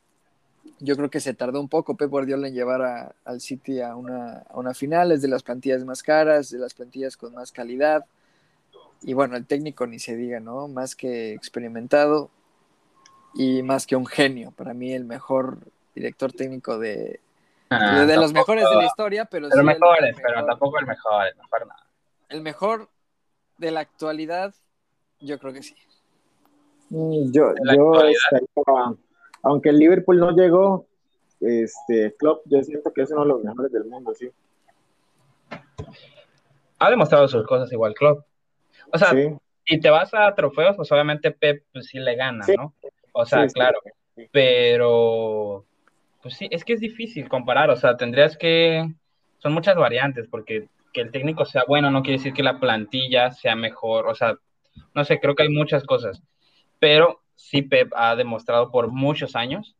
[0.78, 4.44] Yo creo que se tardó un poco Pep Guardiola en llevar al City a una,
[4.48, 8.04] a una final, es de las plantillas más caras, de las plantillas con más calidad.
[9.02, 10.68] Y bueno, el técnico ni se diga, ¿no?
[10.68, 12.30] Más que experimentado
[13.34, 14.52] y más que un genio.
[14.52, 15.58] Para mí el mejor
[15.94, 17.20] director técnico de,
[17.70, 20.86] ah, de, los mejores de la historia, pero, pero sí mejores, el, pero tampoco el
[20.86, 21.86] mejor, el mejor nada.
[22.28, 22.88] El mejor
[23.58, 24.54] de la actualidad,
[25.20, 25.74] yo creo que sí.
[26.90, 27.92] Yo, yo
[29.42, 30.86] aunque el Liverpool no llegó,
[31.40, 34.30] este, Klopp, yo siento que es uno de los mejores del mundo, sí.
[36.78, 38.26] Ha demostrado sus cosas igual Klopp.
[38.92, 39.10] O sea,
[39.64, 42.74] si te vas a trofeos, pues obviamente Pep pues, sí le gana, ¿no?
[43.12, 43.78] O sea, claro.
[44.32, 45.64] Pero,
[46.22, 47.70] pues sí, es que es difícil comparar.
[47.70, 48.84] O sea, tendrías que.
[49.38, 53.30] Son muchas variantes, porque que el técnico sea bueno no quiere decir que la plantilla
[53.30, 54.06] sea mejor.
[54.06, 54.36] O sea,
[54.94, 56.22] no sé, creo que hay muchas cosas.
[56.80, 59.76] Pero sí, Pep ha demostrado por muchos años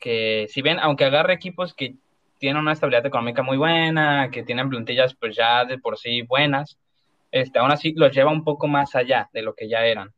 [0.00, 1.94] que, si bien, aunque agarre equipos que
[2.38, 6.78] tienen una estabilidad económica muy buena, que tienen plantillas pues ya de por sí buenas,
[7.30, 10.12] este, aún así los lleva un poco más allá de lo que ya eran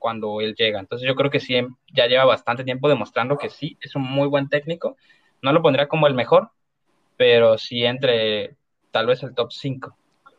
[0.00, 0.80] cuando él llega.
[0.80, 1.54] Entonces yo creo que sí,
[1.92, 4.96] ya lleva bastante tiempo demostrando que sí, es un muy buen técnico.
[5.42, 6.50] No lo pondría como el mejor,
[7.16, 8.56] pero sí entre
[8.90, 9.96] tal vez el top 5.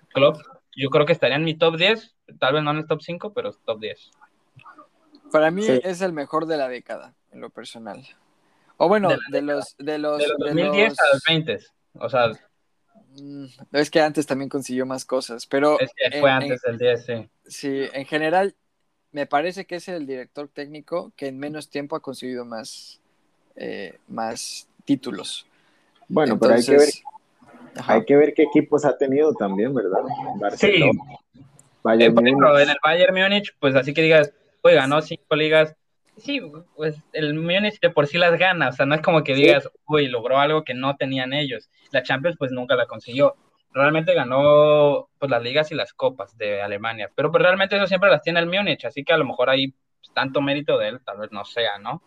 [0.09, 0.43] Club,
[0.75, 3.33] yo creo que estaría en mi top 10, tal vez no en el top 5,
[3.33, 4.11] pero top 10.
[5.31, 8.05] Para mí es el mejor de la década, en lo personal.
[8.77, 10.17] O bueno, de, los, de los...
[10.17, 11.59] De los 2010 a los 20,
[11.93, 12.31] o sea...
[13.19, 15.79] Mm, es que antes también consiguió más cosas, pero...
[15.79, 17.29] Es que fue antes del 10, sí.
[17.45, 18.55] Sí, en general,
[19.11, 22.99] me parece que es el director técnico que en menos tiempo ha conseguido más,
[23.55, 25.45] eh, más títulos.
[26.07, 26.89] Bueno, pero hay que ver
[27.87, 30.01] hay que ver qué equipos ha tenido también, ¿verdad?
[30.55, 30.89] sí.
[31.83, 35.75] Bayern en el Bayern Múnich, pues así que digas, oye, ganó cinco ligas.
[36.17, 36.41] Sí,
[36.75, 39.69] pues el Múnich de por sí las gana, o sea, no es como que digas,
[39.87, 41.69] uy, logró algo que no tenían ellos.
[41.91, 43.35] La Champions, pues nunca la consiguió.
[43.73, 48.09] Realmente ganó pues las ligas y las copas de Alemania, pero pues realmente eso siempre
[48.09, 49.73] las tiene el Múnich, así que a lo mejor hay
[50.13, 52.03] tanto mérito de él, tal vez no sea, ¿no?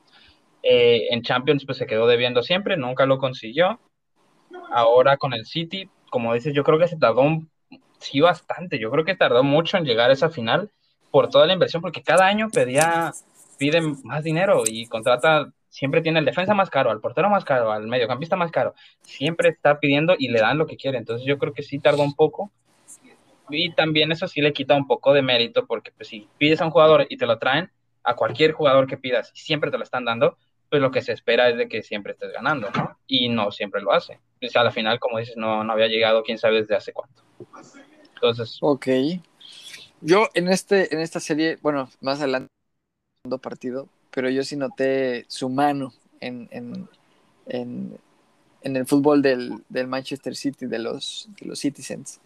[0.62, 3.80] Eh, en Champions, pues se quedó debiendo siempre, nunca lo consiguió
[4.70, 7.24] ahora con el City, como dices, yo creo que se tardó
[7.98, 10.70] sí bastante, yo creo que tardó mucho en llegar a esa final
[11.14, 13.12] por toda la inversión, porque cada año pedía,
[13.56, 17.70] pide más dinero y contrata, siempre tiene el defensa más caro, al portero más caro,
[17.70, 21.38] al mediocampista más caro, siempre está pidiendo y le dan lo que quiere, entonces yo
[21.38, 22.50] creo que sí tardó un poco,
[23.48, 26.64] y también eso sí le quita un poco de mérito, porque pues si pides a
[26.64, 27.70] un jugador y te lo traen,
[28.02, 30.36] a cualquier jugador que pidas, siempre te lo están dando,
[30.68, 32.68] pues lo que se espera es de que siempre estés ganando.
[33.06, 34.18] Y no siempre lo hace.
[34.42, 37.22] O a la final, como dices, no, no había llegado quién sabe desde hace cuánto.
[38.14, 38.58] Entonces.
[38.60, 38.88] Ok.
[40.04, 42.50] Yo en, este, en esta serie, bueno, más adelante,
[43.40, 46.86] partido, pero yo sí noté su mano en, en,
[47.46, 47.98] en,
[48.60, 52.20] en el fútbol del, del, Manchester City, de los, de los Citizens.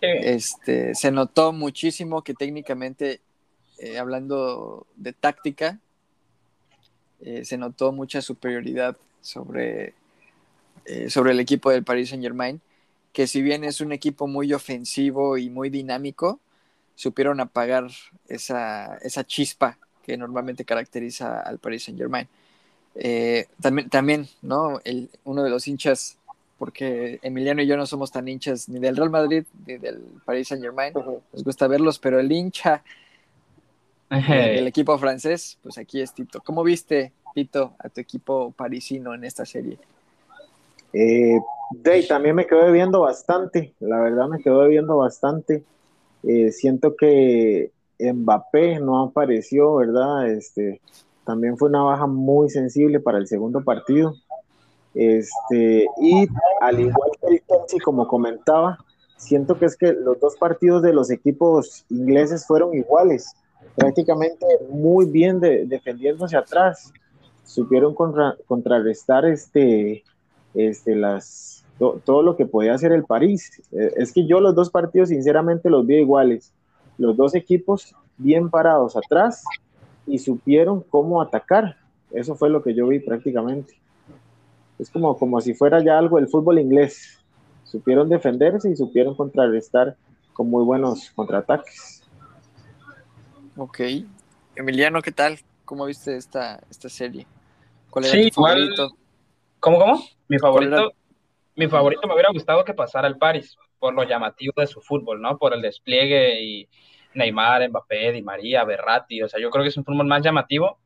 [0.00, 3.20] Este, se notó muchísimo que técnicamente,
[3.76, 5.78] eh, hablando de táctica,
[7.20, 9.92] eh, se notó mucha superioridad sobre,
[10.86, 12.62] eh, sobre el equipo del Paris Saint Germain,
[13.12, 16.40] que si bien es un equipo muy ofensivo y muy dinámico,
[16.98, 17.86] supieron apagar
[18.26, 22.26] esa, esa chispa que normalmente caracteriza al Paris Saint Germain.
[22.96, 24.80] Eh, también, también, ¿no?
[24.82, 26.18] El, uno de los hinchas,
[26.58, 30.48] porque Emiliano y yo no somos tan hinchas ni del Real Madrid ni del Paris
[30.48, 30.92] Saint Germain,
[31.32, 32.82] nos gusta verlos, pero el hincha
[34.10, 36.40] el equipo francés, pues aquí es Tito.
[36.40, 39.78] ¿Cómo viste, Tito, a tu equipo parisino en esta serie?
[40.92, 41.38] Eh,
[42.08, 45.62] también me quedo viendo bastante, la verdad me quedo viendo bastante.
[46.22, 50.30] Eh, siento que Mbappé no apareció, ¿verdad?
[50.30, 50.80] Este,
[51.24, 54.14] también fue una baja muy sensible para el segundo partido.
[54.94, 56.26] Este, y
[56.60, 58.78] al igual que el Chelsea, como comentaba,
[59.16, 63.34] siento que es que los dos partidos de los equipos ingleses fueron iguales
[63.76, 66.92] prácticamente muy bien de, defendiéndose atrás.
[67.44, 70.04] Supieron contrarrestar este,
[70.54, 73.62] este, las, todo lo que podía hacer el París.
[73.72, 76.52] Eh, es que yo los dos partidos sinceramente los vi iguales.
[76.98, 79.44] Los dos equipos bien parados atrás
[80.06, 81.76] y supieron cómo atacar.
[82.10, 83.78] Eso fue lo que yo vi prácticamente.
[84.78, 87.18] Es como, como si fuera ya algo del fútbol inglés.
[87.64, 89.96] Supieron defenderse y supieron contrarrestar
[90.32, 92.02] con muy buenos contraataques.
[93.56, 93.80] Ok.
[94.56, 95.38] Emiliano, ¿qué tal?
[95.64, 97.26] ¿Cómo viste esta, esta serie?
[97.90, 98.96] ¿Cuál era tu favorito?
[99.60, 100.02] ¿Cómo, cómo?
[100.28, 100.92] Mi favorito,
[101.58, 105.20] mi favorito me hubiera gustado que pasara el Paris, por lo llamativo de su fútbol,
[105.20, 105.36] ¿no?
[105.38, 106.68] Por el despliegue y
[107.14, 110.78] Neymar, Mbappé, Di María, Berratti, o sea, yo creo que es un fútbol más llamativo,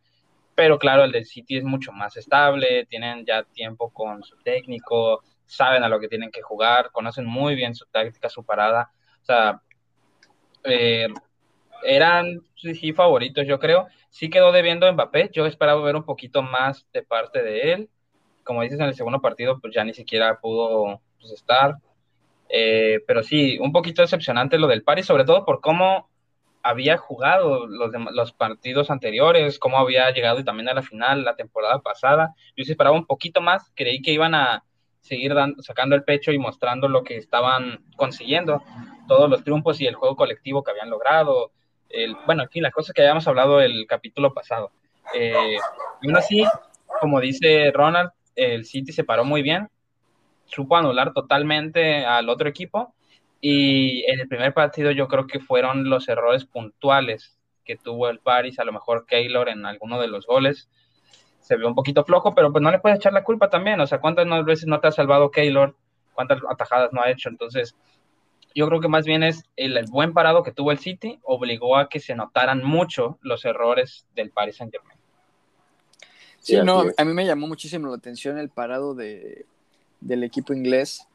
[0.55, 5.23] pero claro, el del City es mucho más estable, tienen ya tiempo con su técnico,
[5.45, 9.25] saben a lo que tienen que jugar, conocen muy bien su táctica, su parada, o
[9.25, 9.61] sea,
[10.65, 11.09] eh,
[11.85, 13.89] eran sí, favoritos, yo creo.
[14.09, 17.91] Sí quedó debiendo Mbappé, yo esperaba ver un poquito más de parte de él.
[18.45, 21.77] Como dices, en el segundo partido, pues ya ni siquiera pudo pues, estar.
[22.49, 26.11] Eh, pero sí, un poquito decepcionante lo del Paris, sobre todo por cómo
[26.63, 31.35] había jugado los, los partidos anteriores, cómo había llegado y también a la final la
[31.35, 32.35] temporada pasada.
[32.57, 34.65] Yo sí esperaba un poquito más, creí que iban a
[35.01, 38.63] seguir dando, sacando el pecho y mostrando lo que estaban consiguiendo,
[39.09, 41.53] todos los triunfos y el juego colectivo que habían logrado.
[41.89, 44.71] El, bueno, aquí las cosas que habíamos hablado el capítulo pasado.
[45.15, 45.57] Eh,
[46.01, 46.45] y aún así,
[47.01, 49.69] como dice Ronald, el City se paró muy bien,
[50.45, 52.95] supo anular totalmente al otro equipo
[53.41, 58.19] y en el primer partido yo creo que fueron los errores puntuales que tuvo el
[58.19, 60.69] Paris, a lo mejor Keylor en alguno de los goles
[61.41, 63.87] se vio un poquito flojo, pero pues no le puedes echar la culpa también, o
[63.87, 65.77] sea, ¿cuántas veces no te ha salvado Keylor?
[66.15, 67.29] ¿Cuántas atajadas no ha hecho?
[67.29, 67.75] Entonces,
[68.55, 71.77] yo creo que más bien es el, el, buen parado que tuvo el City obligó
[71.77, 75.02] a que se notaran mucho los errores del Paris Saint Germain.
[76.43, 79.47] Sí, no, a mí me llamó muchísimo la atención el parado de,
[80.01, 81.07] del equipo inglés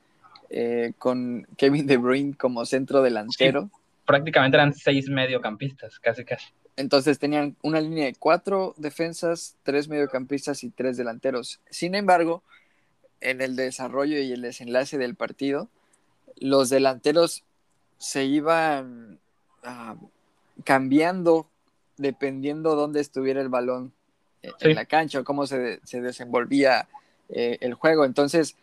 [0.50, 3.70] eh, con Kevin De Bruyne como centro delantero.
[4.06, 6.48] prácticamente eran seis mediocampistas, casi casi.
[6.78, 11.60] Entonces tenían una línea de cuatro defensas, tres mediocampistas y tres delanteros.
[11.70, 12.42] Sin embargo,
[13.20, 15.68] en el desarrollo y el desenlace del partido,
[16.40, 17.44] los delanteros
[17.98, 19.20] se iban
[19.66, 20.08] uh,
[20.64, 21.50] cambiando
[21.98, 23.92] dependiendo dónde estuviera el balón
[24.60, 24.70] sí.
[24.70, 26.88] en la cancha o cómo se, se desenvolvía
[27.30, 28.06] eh, el juego.
[28.06, 28.56] Entonces,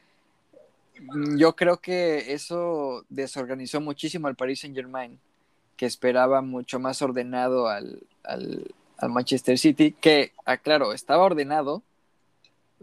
[1.01, 5.18] mm, yo creo que eso desorganizó muchísimo al Paris Saint Germain,
[5.76, 11.82] que esperaba mucho más ordenado al, al, al Manchester City, que, aclaro, estaba ordenado,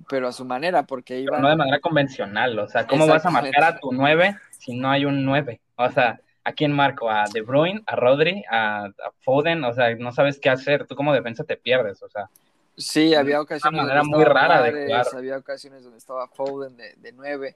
[0.10, 1.40] pero a su manera, porque iba...
[1.40, 4.90] no de manera convencional, o sea, ¿cómo vas a marcar a tu 9 si no
[4.90, 5.60] hay un 9?
[5.78, 7.10] O sea, ¿a quién marco?
[7.10, 7.82] ¿A De Bruyne?
[7.86, 8.44] ¿A Rodri?
[8.50, 9.64] ¿A, a Foden?
[9.64, 12.30] O sea, no sabes qué hacer, tú como defensa te pierdes, o sea...
[12.78, 13.80] Sí, había ocasiones.
[13.80, 15.08] Una manera muy rara Mares, de jugar.
[15.14, 17.56] Había ocasiones donde estaba Foden de, de 9.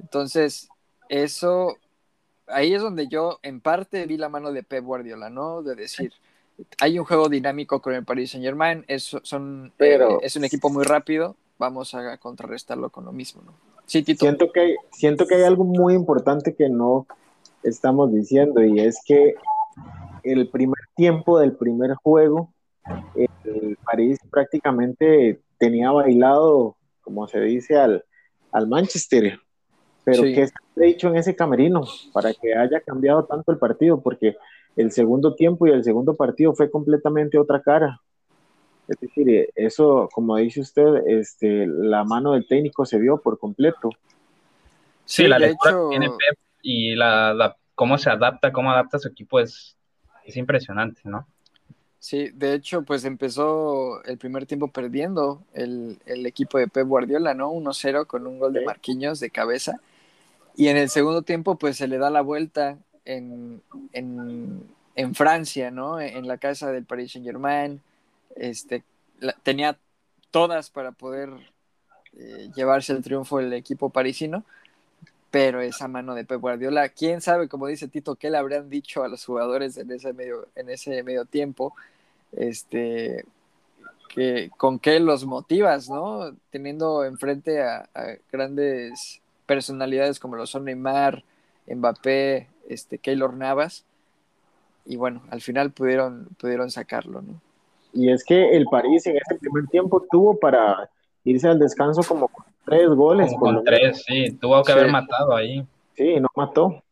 [0.00, 0.68] Entonces,
[1.08, 1.76] eso,
[2.46, 5.62] ahí es donde yo en parte vi la mano de Pep Guardiola, ¿no?
[5.62, 6.12] De decir,
[6.80, 10.44] hay un juego dinámico con el Paris Saint Germain, es, son, Pero, eh, es un
[10.44, 13.52] equipo muy rápido, vamos a contrarrestarlo con lo mismo, ¿no?
[13.86, 14.24] Sí, Tito.
[14.24, 17.06] Siento que, hay, siento que hay algo muy importante que no
[17.62, 19.34] estamos diciendo y es que
[20.22, 22.52] el primer tiempo del primer juego
[23.44, 28.04] el París prácticamente tenía bailado, como se dice, al,
[28.50, 29.38] al Manchester.
[30.04, 30.34] Pero sí.
[30.34, 34.00] ¿qué se ha dicho en ese camerino para que haya cambiado tanto el partido?
[34.00, 34.36] Porque
[34.76, 38.00] el segundo tiempo y el segundo partido fue completamente otra cara.
[38.88, 43.90] Es decir, eso, como dice usted, este, la mano del técnico se vio por completo.
[45.04, 45.88] Sí, sí la lectura hecho...
[45.88, 49.76] que tiene Pep y la, la, cómo se adapta, cómo adapta su equipo es,
[50.24, 51.26] es impresionante, ¿no?
[52.02, 57.32] Sí, de hecho, pues empezó el primer tiempo perdiendo el, el equipo de Pep Guardiola,
[57.32, 57.52] ¿no?
[57.52, 59.80] 1-0 con un gol de Marquinhos de cabeza.
[60.56, 64.64] Y en el segundo tiempo, pues se le da la vuelta en, en,
[64.96, 66.00] en Francia, ¿no?
[66.00, 67.80] En la casa del Paris Saint Germain.
[68.34, 68.82] Este,
[69.20, 69.78] la, tenía
[70.32, 71.30] todas para poder
[72.18, 74.44] eh, llevarse el triunfo el equipo parisino,
[75.30, 79.04] pero esa mano de Pep Guardiola, quién sabe, como dice Tito, qué le habrían dicho
[79.04, 81.76] a los jugadores en ese medio, en ese medio tiempo
[82.32, 83.24] este,
[84.08, 86.34] que, con qué los motivas, ¿no?
[86.50, 91.24] Teniendo enfrente a, a, grandes personalidades como lo son Neymar,
[91.66, 93.84] Mbappé, este, Keylor Navas,
[94.84, 97.40] y bueno, al final pudieron, pudieron sacarlo, ¿no?
[97.92, 100.88] Y es que el París en ese primer tiempo tuvo para
[101.24, 103.30] irse al descanso como con tres goles.
[103.32, 104.78] Como con tres, sí, tuvo que sí.
[104.78, 105.64] haber matado ahí.
[105.94, 106.82] Sí, no mató.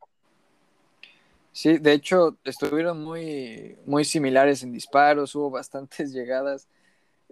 [1.52, 6.68] Sí, de hecho, estuvieron muy, muy similares en disparos, hubo bastantes llegadas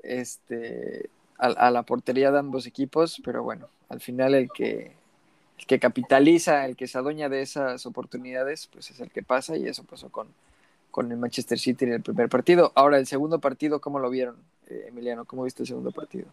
[0.03, 1.09] este,
[1.39, 4.93] a, a, la portería de ambos equipos, pero bueno, al final el que,
[5.59, 9.57] el que capitaliza, el que se adueña de esas oportunidades, pues es el que pasa
[9.57, 10.29] y eso pasó con,
[10.91, 12.73] con el Manchester City en el primer partido.
[12.75, 14.37] Ahora, el segundo partido, ¿cómo lo vieron,
[14.69, 15.25] eh, Emiliano?
[15.25, 16.27] ¿Cómo viste el segundo partido?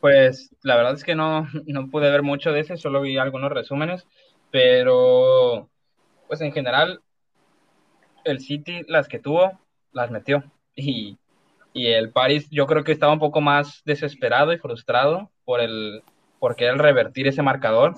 [0.00, 3.50] Pues la verdad es que no, no pude ver mucho de ese, solo vi algunos
[3.50, 4.06] resúmenes,
[4.50, 5.70] pero
[6.26, 7.00] pues en general,
[8.24, 9.58] el City, las que tuvo,
[9.92, 10.44] las metió.
[10.74, 11.18] Y,
[11.72, 16.02] y, el Paris, yo creo que estaba un poco más desesperado y frustrado por el
[16.38, 17.94] por querer revertir ese marcador.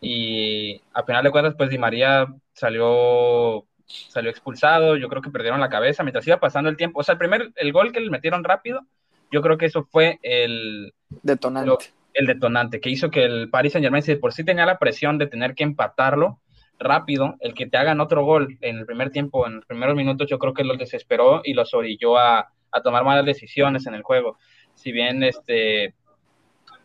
[0.00, 4.96] Y a final de cuentas, pues Di María salió, salió expulsado.
[4.96, 7.00] Yo creo que perdieron la cabeza mientras iba pasando el tiempo.
[7.00, 8.86] O sea, el primer, el gol que le metieron rápido,
[9.32, 11.68] yo creo que eso fue el detonante.
[11.68, 11.78] Lo,
[12.14, 15.18] el detonante que hizo que el Paris Saint Germain, si por sí tenía la presión
[15.18, 16.40] de tener que empatarlo,
[16.80, 20.28] rápido, el que te hagan otro gol en el primer tiempo, en los primeros minutos,
[20.28, 24.02] yo creo que los desesperó y los orilló a, a tomar malas decisiones en el
[24.02, 24.38] juego.
[24.74, 25.94] Si bien este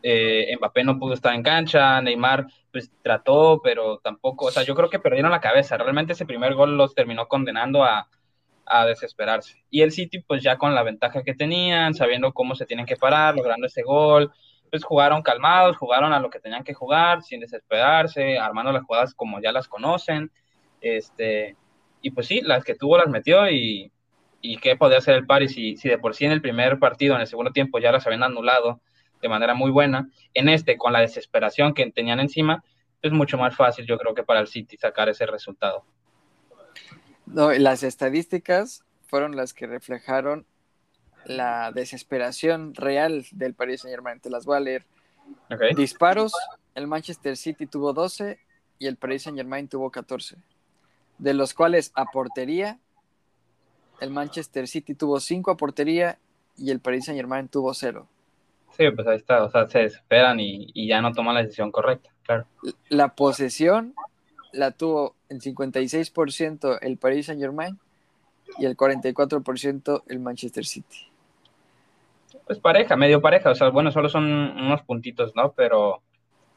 [0.04, 4.76] eh, Mbappé no pudo estar en cancha, Neymar pues trató, pero tampoco, o sea, yo
[4.76, 8.10] creo que perdieron la cabeza, realmente ese primer gol los terminó condenando a,
[8.66, 9.64] a desesperarse.
[9.70, 12.98] Y el City, pues ya con la ventaja que tenían, sabiendo cómo se tienen que
[12.98, 14.32] parar, logrando ese gol,
[14.70, 19.14] pues jugaron calmados, jugaron a lo que tenían que jugar, sin desesperarse, armando las jugadas
[19.14, 20.32] como ya las conocen.
[20.82, 21.56] Este,
[22.02, 23.92] y pues sí, las que tuvo las metió y,
[24.42, 27.16] y qué podía hacer el Paris si, si de por sí en el primer partido,
[27.16, 28.82] en el segundo tiempo ya las habían anulado
[29.22, 30.10] de manera muy buena.
[30.34, 32.64] En este, con la desesperación que tenían encima,
[33.02, 35.86] es mucho más fácil, yo creo que para el City sacar ese resultado.
[37.26, 40.46] No, las estadísticas fueron las que reflejaron
[41.26, 44.20] la desesperación real del Paris Saint Germain.
[44.20, 44.86] Te las voy a leer.
[45.76, 46.34] Disparos,
[46.76, 48.40] el Manchester City tuvo 12
[48.80, 50.38] y el Paris Saint Germain tuvo 14.
[51.18, 52.80] De los cuales a portería,
[54.00, 56.20] el Manchester City tuvo 5 a portería
[56.58, 58.08] y el Paris Saint Germain tuvo 0.
[58.78, 61.72] Sí, pues ahí está, o sea, se desesperan y, y ya no toman la decisión
[61.72, 62.46] correcta, claro.
[62.90, 63.96] La posesión
[64.52, 67.80] la tuvo en 56% el Paris Saint Germain
[68.58, 71.10] y el 44% el Manchester City.
[72.46, 75.54] Pues pareja, medio pareja, o sea, bueno, solo son unos puntitos, ¿no?
[75.54, 76.02] Pero,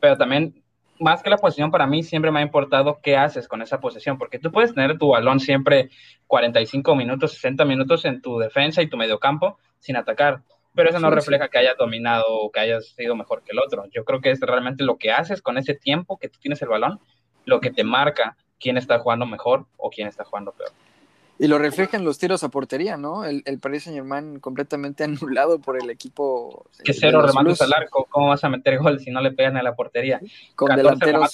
[0.01, 0.63] pero también,
[1.01, 4.19] más que la posición, para mí siempre me ha importado qué haces con esa posesión,
[4.19, 5.91] porque tú puedes tener tu balón siempre
[6.27, 10.43] 45 minutos, 60 minutos en tu defensa y tu mediocampo sin atacar,
[10.75, 13.87] pero eso no refleja que hayas dominado o que hayas sido mejor que el otro.
[13.91, 16.69] Yo creo que es realmente lo que haces con ese tiempo que tú tienes el
[16.69, 17.01] balón
[17.49, 20.71] lo que te marca quién está jugando mejor o quién está jugando peor.
[21.39, 23.25] Y lo reflejan los tiros a portería, ¿no?
[23.25, 26.67] El, el Paris Saint Germain completamente anulado por el equipo.
[26.83, 29.63] Que cero remates al arco, ¿cómo vas a meter gol si no le pegan a
[29.63, 30.21] la portería?
[30.57, 31.31] Con delanteros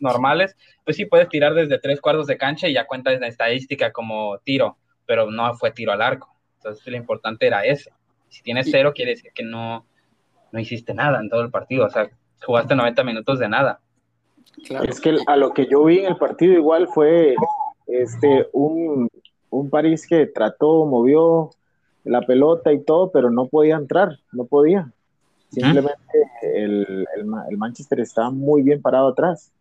[0.00, 3.92] normales, pues sí puedes tirar desde tres cuartos de cancha y ya cuentas la estadística
[3.92, 4.76] como tiro,
[5.06, 6.34] pero no fue tiro al arco.
[6.56, 7.92] Entonces lo importante era ese.
[8.28, 9.86] Si tienes cero, quiere decir que no,
[10.50, 12.10] no hiciste nada en todo el partido, o sea,
[12.44, 13.80] jugaste 90 minutos de nada.
[14.88, 17.34] Es que a lo que yo vi en el partido igual fue
[17.86, 19.08] este un,
[19.54, 21.50] un París que trató, movió
[22.04, 24.92] la pelota y todo, pero no podía entrar, no podía.
[25.50, 25.94] Simplemente
[26.42, 29.52] el, el, Manchester estaba muy bien parado atrás.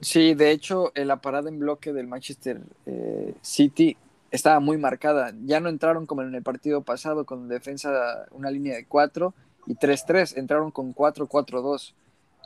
[0.00, 3.96] Sí, de hecho, la parada en bloque del Manchester eh, City
[4.30, 5.32] estaba muy marcada.
[5.44, 9.34] Ya no entraron como en el partido pasado con defensa una línea de 4
[9.66, 11.94] y 3-3, entraron con 4-4-2.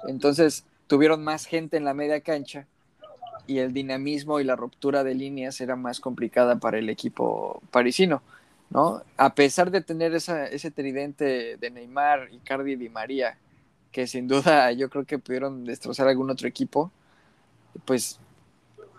[0.09, 2.67] Entonces, tuvieron más gente en la media cancha
[3.47, 8.23] y el dinamismo y la ruptura de líneas era más complicada para el equipo parisino,
[8.71, 9.03] ¿no?
[9.17, 13.37] A pesar de tener esa, ese tridente de Neymar, Icardi y Di María,
[13.93, 16.91] que sin duda yo creo que pudieron destrozar algún otro equipo,
[17.85, 18.19] pues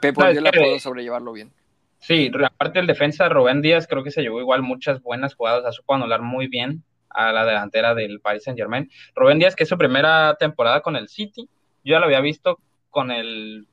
[0.02, 1.52] Pep Guardiola pudo sobrellevarlo bien.
[2.00, 5.72] Sí, aparte el defensa Rubén Díaz creo que se llevó igual muchas buenas jugadas, a
[5.72, 8.92] supo anular muy bien a la delantera del Paris Saint Germain.
[9.16, 11.50] Rubén Díaz, que es su primera temporada con el City,
[11.84, 12.60] yo ya lo había visto
[12.92, 13.66] con el,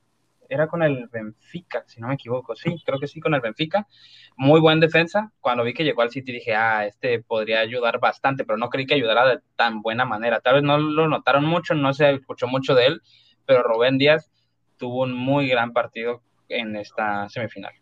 [0.49, 3.87] era con el Benfica, si no me equivoco, sí, creo que sí, con el Benfica.
[4.35, 5.31] Muy buen defensa.
[5.39, 8.85] Cuando vi que llegó al City dije, ah, este podría ayudar bastante, pero no creí
[8.85, 10.39] que ayudara de tan buena manera.
[10.41, 13.01] Tal vez no lo notaron mucho, no se escuchó mucho de él,
[13.45, 14.31] pero Rubén Díaz
[14.77, 17.73] tuvo un muy gran partido en esta semifinal.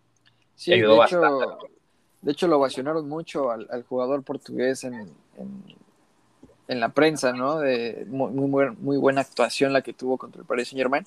[0.55, 1.73] Sí, ayudó de, hecho, bastante.
[2.21, 5.11] de hecho lo ovacionaron mucho al, jugador portugués en,
[6.71, 7.59] en la prensa, ¿no?
[7.59, 11.05] De muy, muy, buena actuación la que tuvo contra el Paris Saint Germain.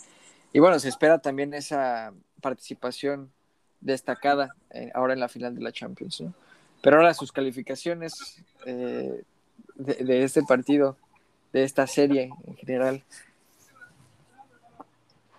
[0.55, 3.33] Y bueno, se espera también esa participación
[3.81, 6.33] destacada eh, ahora en la final de la Champions, ¿no?
[6.81, 9.25] Pero ahora sus calificaciones eh,
[9.75, 10.97] de, este partido,
[11.53, 13.03] de esta serie en general.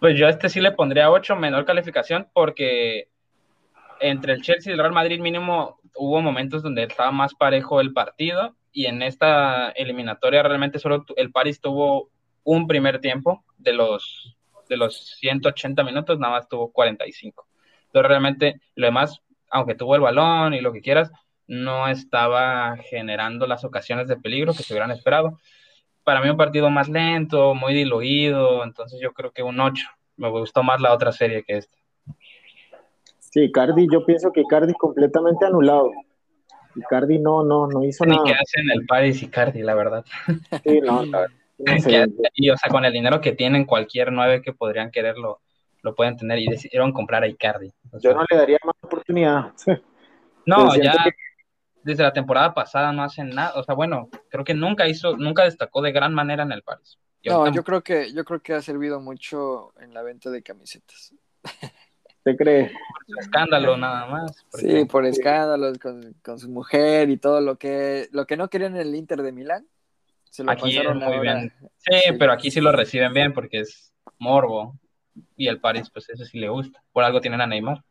[0.01, 3.07] Pues yo a este sí le pondría 8, menor calificación, porque
[4.01, 7.93] entre el Chelsea y el Real Madrid mínimo hubo momentos donde estaba más parejo el
[7.93, 12.09] partido y en esta eliminatoria realmente solo el Paris tuvo
[12.43, 14.34] un primer tiempo de los,
[14.68, 17.47] de los 180 minutos, nada más tuvo 45.
[17.88, 21.11] Entonces realmente lo demás, aunque tuvo el balón y lo que quieras,
[21.47, 25.39] no estaba generando las ocasiones de peligro que se hubieran esperado.
[26.03, 29.88] Para mí un partido más lento, muy diluido, entonces yo creo que un 8.
[30.18, 31.78] Me gustó más la otra serie que esta.
[33.20, 35.91] Sí, Cardi, yo pienso que Cardi completamente anulado.
[36.76, 38.22] Icardi no, no, no hizo nada.
[38.24, 40.05] Ni qué hace en el Paris Icardi, la verdad.
[40.63, 41.03] Sí, no,
[41.58, 45.41] y, o sea, con el dinero que tienen, cualquier nueve que podrían quererlo,
[45.82, 47.72] lo pueden tener y decidieron comprar a Icardi.
[48.01, 49.53] Yo no le daría más oportunidad.
[50.47, 50.93] No, ya
[51.86, 53.53] desde la temporada pasada no hacen nada.
[53.56, 56.99] O sea, bueno, creo que nunca hizo, nunca destacó de gran manera en el Paris.
[57.26, 61.14] No, yo creo que, yo creo que ha servido mucho en la venta de camisetas.
[62.24, 62.72] ¿Te cree?
[63.08, 64.45] Por escándalo nada más.
[64.53, 68.82] Sí, por escándalos con, su mujer y todo lo que, lo que no querían en
[68.82, 69.68] el Inter de Milán,
[70.36, 71.21] Se lo Aquí es pasaron muy ahora.
[71.21, 71.53] bien.
[71.77, 72.13] Sí, Sí.
[72.19, 74.75] pero aquí sí lo reciben bien porque es morbo.
[75.38, 76.83] Y el París, pues eso sí le gusta.
[76.91, 77.81] Por algo tienen a Neymar.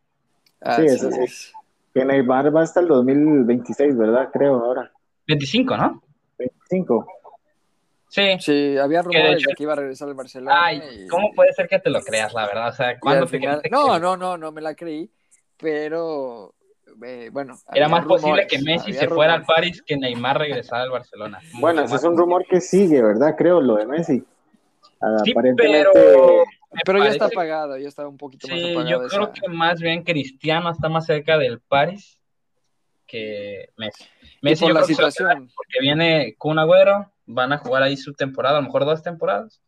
[0.60, 1.20] Así eso sí.
[1.22, 1.52] es.
[1.94, 4.28] Que Neymar va hasta el 2026, ¿verdad?
[4.30, 4.92] Creo ahora.
[5.26, 6.02] 25, ¿no?
[6.36, 7.06] 25.
[8.08, 8.36] Sí.
[8.40, 10.64] Sí, había de rumores hecho- de que iba a regresar al Barcelona.
[10.66, 12.68] Ay, y- ¿cómo puede ser que te lo creas, la verdad?
[12.68, 15.10] O sea, ¿cuándo te final- No, no, no, no me la creí,
[15.56, 16.54] pero
[17.04, 17.58] eh, bueno.
[17.72, 19.44] Era más posible que Messi se fuera al.
[19.44, 21.40] París que Neymar regresara al Barcelona.
[21.60, 23.34] Bueno, ese es más un rumor que sigue, ¿verdad?
[23.36, 24.18] Creo, lo de Messi.
[25.24, 25.88] Sí, Aparentemente,
[26.86, 28.90] pero ya está apagado, ya está un poquito más Sí, apagado.
[28.90, 32.18] yo creo esa- que más bien Cristiano está más cerca del París
[33.06, 34.04] que Messi.
[34.40, 35.50] Messi por yo la creo situación.
[35.54, 39.60] porque viene Kun Agüero, van a jugar ahí su temporada, a lo mejor dos temporadas.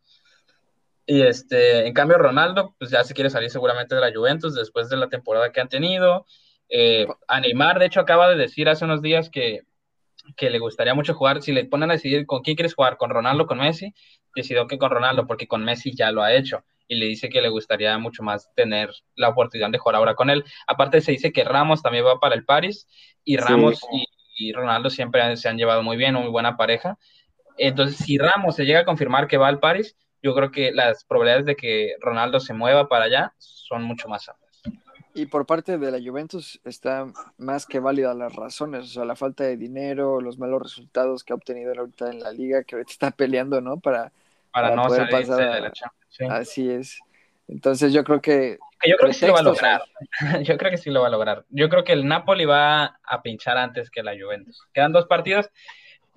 [1.05, 4.89] Y este, en cambio Ronaldo, pues ya se quiere salir seguramente de la Juventus después
[4.89, 6.25] de la temporada que han tenido.
[6.69, 9.61] Eh, a Neymar, de hecho, acaba de decir hace unos días que,
[10.35, 11.41] que le gustaría mucho jugar.
[11.41, 13.93] Si le ponen a decidir con quién quieres jugar, con Ronaldo o con Messi,
[14.35, 16.63] decidió que con Ronaldo, porque con Messi ya lo ha hecho.
[16.89, 20.29] Y le dice que le gustaría mucho más tener la oportunidad de jugar ahora con
[20.29, 20.43] él.
[20.67, 22.87] Aparte, se dice que Ramos también va para el París.
[23.25, 23.43] Y Sí.
[23.43, 24.05] Ramos y,
[24.37, 26.97] y Ronaldo siempre han- se han llevado muy bien, muy buena pareja.
[27.57, 31.03] Entonces, si Ramos se llega a confirmar que va al París, yo creo que las
[31.05, 34.46] probabilidades de que Ronaldo se mueva para allá son mucho más altas.
[35.17, 37.07] Y por parte de la Juventus está
[37.39, 41.33] más que válida las razones, o sea, la falta de dinero, los malos resultados que
[41.33, 43.79] ha obtenido ahorita en la liga, que ahorita está peleando, ¿no?
[43.79, 44.11] Para,
[44.51, 46.05] Para, Para no poder pasar a- de la Champions.
[46.09, 46.25] sí.
[46.29, 46.99] así es.
[47.47, 49.81] Entonces yo creo que yo creo que sí lo va a lograr.
[50.43, 51.45] Yo creo que sí lo va a lograr.
[51.49, 54.61] Yo creo que el Napoli va a pinchar antes que la Juventus.
[54.71, 55.49] Quedan dos partidos,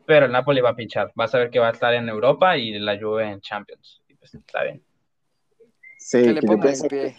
[0.05, 1.11] pero el Napoli va a pinchar.
[1.19, 4.03] Va a saber que va a estar en Europa y la Juve en Champions.
[4.09, 4.83] Y pues está bien.
[5.97, 7.17] sí, que le pienso el pie.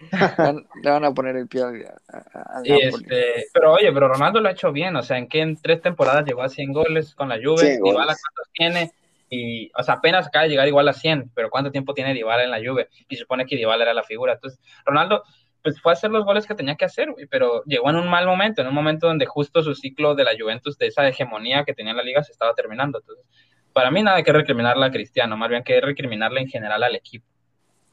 [0.82, 4.40] le van a poner el pie al, a- al Y este, pero oye, pero Ronaldo
[4.40, 4.96] lo ha hecho bien.
[4.96, 7.58] O sea, en que en tres temporadas llegó a 100 goles con la Juve.
[7.58, 7.94] 100 goles.
[7.94, 8.92] Dybala cuántos tiene.
[9.30, 12.44] Y, o sea, apenas acaba de llegar igual a 100, pero ¿cuánto tiempo tiene Dybala
[12.44, 12.88] en la Juve?
[13.08, 14.34] Y se supone que Dybala era la figura.
[14.34, 15.22] Entonces, Ronaldo,
[15.62, 18.08] pues fue a hacer los goles que tenía que hacer, güey, pero llegó en un
[18.08, 21.64] mal momento, en un momento donde justo su ciclo de la Juventus, de esa hegemonía
[21.64, 23.00] que tenía en la liga, se estaba terminando.
[23.00, 23.26] Entonces,
[23.74, 27.26] para mí nada que recriminarle a Cristiano, más bien que recriminarle en general al equipo.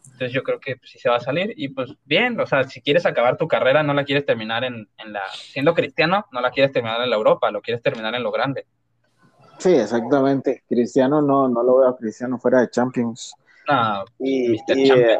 [0.06, 2.64] Entonces yo creo que pues, sí se va a salir y pues bien, o sea,
[2.64, 6.42] si quieres acabar tu carrera, no la quieres terminar en, en la, siendo cristiano, no
[6.42, 8.66] la quieres terminar en la Europa, lo quieres terminar en lo grande.
[9.58, 10.64] Sí, exactamente.
[10.68, 13.34] Cristiano no, no lo veo a Cristiano fuera de Champions.
[13.68, 14.78] No, Y, Mr.
[14.78, 15.10] y, Champions.
[15.12, 15.18] eh,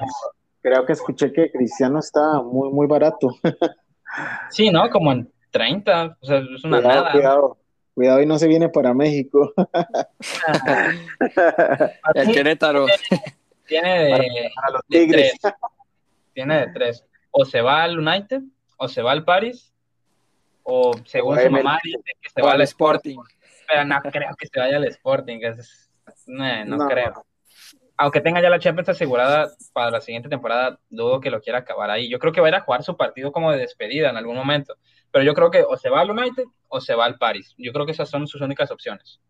[0.62, 3.30] creo que escuché que Cristiano está muy, muy barato.
[4.50, 4.90] sí, ¿no?
[4.90, 7.12] Como en 30, o sea, es una Cuidado, nada.
[7.12, 7.58] cuidado.
[7.94, 9.54] Cuidado y no se viene para México.
[12.14, 12.86] El Querétaro.
[13.68, 15.38] Tiene de, Para los de Tigres.
[15.42, 15.54] tres.
[16.34, 17.06] Tiene de tres.
[17.32, 18.42] O se va al United,
[18.78, 19.74] o se va al Paris,
[20.64, 23.12] o según O su mamá dice que se O va al Sporting.
[23.20, 23.36] Sporting.
[23.68, 25.40] Pero no creo que se vaya al Sporting.
[25.44, 25.90] es-
[26.28, 26.88] no, no No.
[26.88, 27.26] creo.
[27.98, 31.90] Aunque tenga ya la Champions asegurada para la siguiente temporada, dudo que lo quiera acabar
[31.90, 32.10] ahí.
[32.10, 34.36] Yo creo que va a ir a jugar su partido como de despedida en algún
[34.36, 34.76] momento.
[35.12, 37.56] Pero yo creo que o se va al United o se va al Paris.
[37.58, 39.22] Yo creo que esas son sus únicas opciones.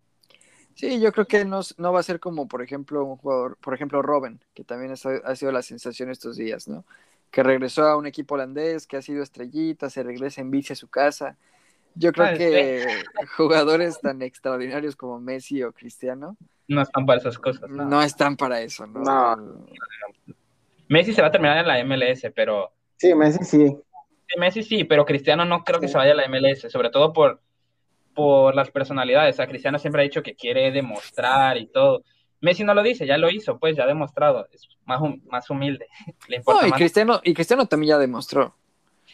[0.76, 3.74] Sí, yo creo que no, no va a ser como, por ejemplo, un jugador, por
[3.74, 6.86] ejemplo, Robin, que también ha, ha sido la sensación estos días, ¿no?
[7.32, 10.76] Que regresó a un equipo holandés, que ha sido estrellita, se regresa en bici a
[10.76, 11.38] su casa.
[11.96, 12.86] Yo creo que
[13.38, 16.36] jugadores tan extraordinarios como Messi o Cristiano
[16.68, 17.70] No están para esas cosas.
[17.70, 18.02] no, no.
[18.04, 19.00] están para eso, ¿no?
[19.02, 19.66] No.
[20.90, 23.78] Messi se va a terminar en la MLS, pero Sí, Messi sí.
[24.28, 27.14] Sí, Messi sí, pero Cristiano no creo que se vaya a la MLS, sobre todo
[27.14, 27.42] por,
[28.16, 29.36] por las personalidades.
[29.36, 32.04] O sea, Cristiano siempre ha dicho que quiere demostrar y todo.
[32.42, 34.48] Messi no lo dice, ya lo hizo, pues ya ha demostrado.
[34.52, 35.88] Es más, hum- más humilde.
[36.28, 36.80] Le importa No, y más.
[36.80, 38.56] Cristiano, y Cristiano también ya demostró.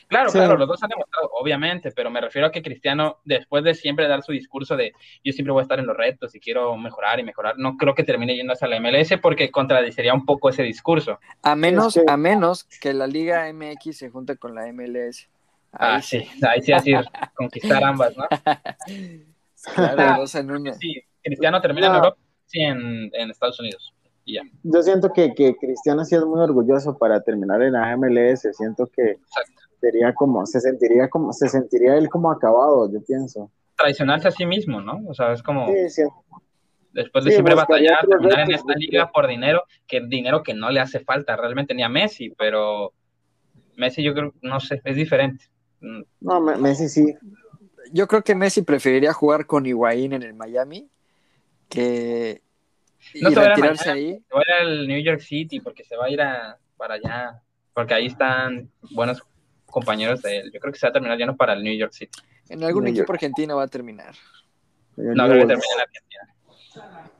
[0.07, 0.37] Claro, Sí.
[0.39, 4.09] claro, los dos han demostrado, obviamente, pero me refiero a que Cristiano, después de siempre
[4.09, 4.91] dar su discurso de
[5.23, 7.95] yo siempre voy a estar en los retos y quiero mejorar y mejorar, no creo
[7.95, 11.17] que termine yendo hacia la MLS porque contradiciría un poco ese discurso.
[11.43, 15.29] A menos, que- a menos que la Liga MX se junte con la MLS.
[15.73, 16.93] Ahí Ah, sí, ahí sí así
[17.35, 18.25] conquistar ambas, ¿no?
[19.75, 20.73] Claro, dos en una.
[20.73, 21.93] Sí, Cristiano termina en.
[21.95, 22.17] Europa,
[22.47, 23.93] sí, en, en Estados Unidos.
[24.25, 24.41] Y ya.
[24.63, 28.47] Yo siento que, que Cristiano sí es muy orgulloso para terminar en la MLS.
[28.53, 29.61] Siento que Exacto.
[29.79, 33.51] sería como, se sentiría como, se sentiría él como acabado, yo pienso.
[33.77, 34.99] traicionarse a sí mismo, ¿no?
[35.07, 36.01] O sea, es como Sí, sí.
[36.91, 40.71] después de Sí, siempre batallar, terminar en esta liga por dinero, que dinero que no
[40.71, 42.93] le hace falta realmente ni a Messi, pero
[43.75, 45.45] Messi yo creo, no sé, es diferente.
[46.19, 47.15] No, Me- Messi sí.
[47.91, 50.89] Yo creo que Messi preferiría jugar con Higuaín en el Miami
[51.69, 52.41] que
[53.13, 54.01] y No se va a ir a retirarse Miami.
[54.01, 54.19] ahí.
[54.27, 56.95] Se va a ir al New York City porque se va a ir a, para
[56.95, 57.41] allá,
[57.73, 59.23] porque ahí están buenos
[59.65, 60.51] compañeros de él.
[60.53, 62.19] Yo creo que se va a terminar yendo para el New York City.
[62.49, 63.15] En algún New equipo York.
[63.15, 64.13] argentino va a terminar.
[64.97, 67.11] No creo que termine en Argentina.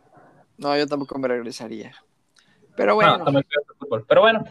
[0.57, 1.93] No, yo tampoco me regresaría.
[2.75, 3.23] Pero bueno.
[4.07, 4.43] Pero bueno.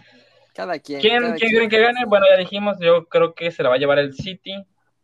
[0.61, 1.00] Cada quien.
[1.00, 2.04] ¿Quién, ¿quién creen que gane?
[2.04, 4.52] Bueno, ya dijimos, yo creo que se la va a llevar el City.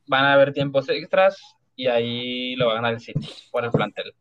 [0.06, 1.40] Van a haber tiempos extras
[1.74, 4.14] y ahí lo va a ganar el City por el plantel.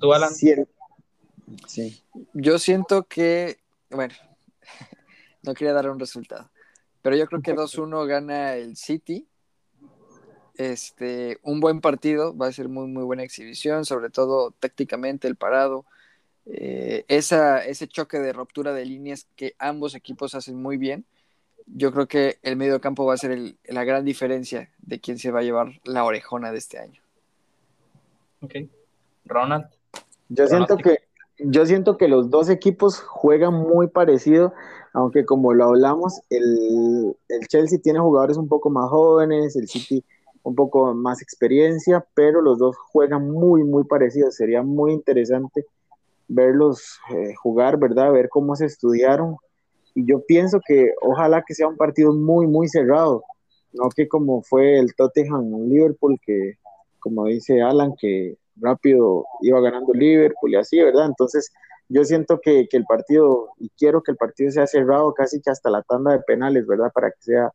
[0.00, 0.34] ¿Tú, Alan?
[0.34, 2.02] Sí.
[2.32, 3.58] Yo siento que,
[3.90, 4.12] bueno,
[5.44, 6.50] no quería dar un resultado,
[7.00, 9.28] pero yo creo que 2-1 gana el City.
[10.56, 15.36] Este, un buen partido, va a ser muy, muy buena exhibición, sobre todo tácticamente el
[15.36, 15.86] parado.
[16.46, 21.04] Eh, esa, ese choque de ruptura de líneas que ambos equipos hacen muy bien.
[21.66, 25.30] Yo creo que el medio campo va a ser la gran diferencia de quién se
[25.30, 27.00] va a llevar la orejona de este año.
[28.40, 28.54] Ok.
[29.24, 29.66] Ronald.
[30.28, 30.98] Yo siento que
[31.38, 34.52] yo siento que los dos equipos juegan muy parecido,
[34.92, 40.04] aunque como lo hablamos, el, el, Chelsea tiene jugadores un poco más jóvenes, el City
[40.44, 44.34] un poco más experiencia, pero los dos juegan muy, muy parecidos.
[44.34, 45.66] Sería muy interesante
[46.32, 48.12] verlos eh, jugar, ¿verdad?
[48.12, 49.36] Ver cómo se estudiaron.
[49.94, 53.24] Y yo pienso que ojalá que sea un partido muy, muy cerrado,
[53.72, 56.54] no que como fue el Tottenham-Liverpool, que
[56.98, 61.06] como dice Alan, que rápido iba ganando Liverpool y así, ¿verdad?
[61.06, 61.52] Entonces,
[61.88, 65.68] yo siento que, el partido, y quiero que el partido sea cerrado casi que hasta
[65.68, 66.90] la tanda de penales, ¿verdad?
[66.92, 67.50] Para que sea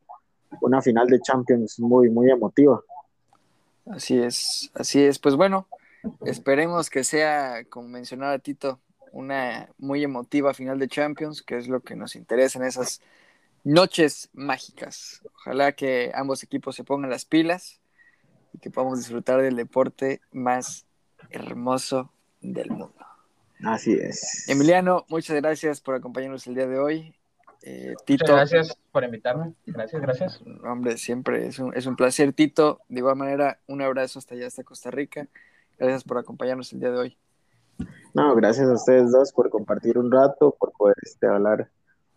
[0.61, 2.81] una final de Champions muy, muy emotiva.
[3.89, 5.17] Así es, así es.
[5.17, 5.67] Pues bueno,
[6.25, 8.79] esperemos que sea, como mencionaba Tito,
[9.11, 13.01] una muy emotiva final de Champions, que es lo que nos interesa en esas
[13.63, 15.21] noches mágicas.
[15.35, 17.81] Ojalá que ambos equipos se pongan las pilas
[18.53, 20.85] y que podamos disfrutar del deporte más
[21.29, 23.05] hermoso del mundo.
[23.63, 24.47] Así es.
[24.47, 27.15] Emiliano, muchas gracias por acompañarnos el día de hoy.
[27.63, 28.25] Eh, Tito.
[28.31, 29.53] Muchas gracias por invitarme.
[29.65, 30.41] Gracias, gracias.
[30.63, 32.81] Hombre, siempre es un, es un placer, Tito.
[32.87, 35.27] De igual manera, un abrazo hasta allá, hasta Costa Rica.
[35.77, 37.17] Gracias por acompañarnos el día de hoy.
[38.13, 41.69] No, gracias a ustedes dos por compartir un rato, por poder este, hablar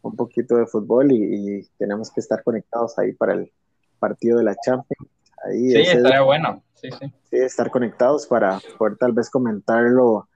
[0.02, 3.52] un poquito de fútbol y, y tenemos que estar conectados ahí para el
[3.98, 5.10] partido de la Champions
[5.48, 6.62] sí, estaría bueno.
[6.74, 7.12] Sí, sí.
[7.30, 10.28] sí, estar conectados para poder tal vez comentarlo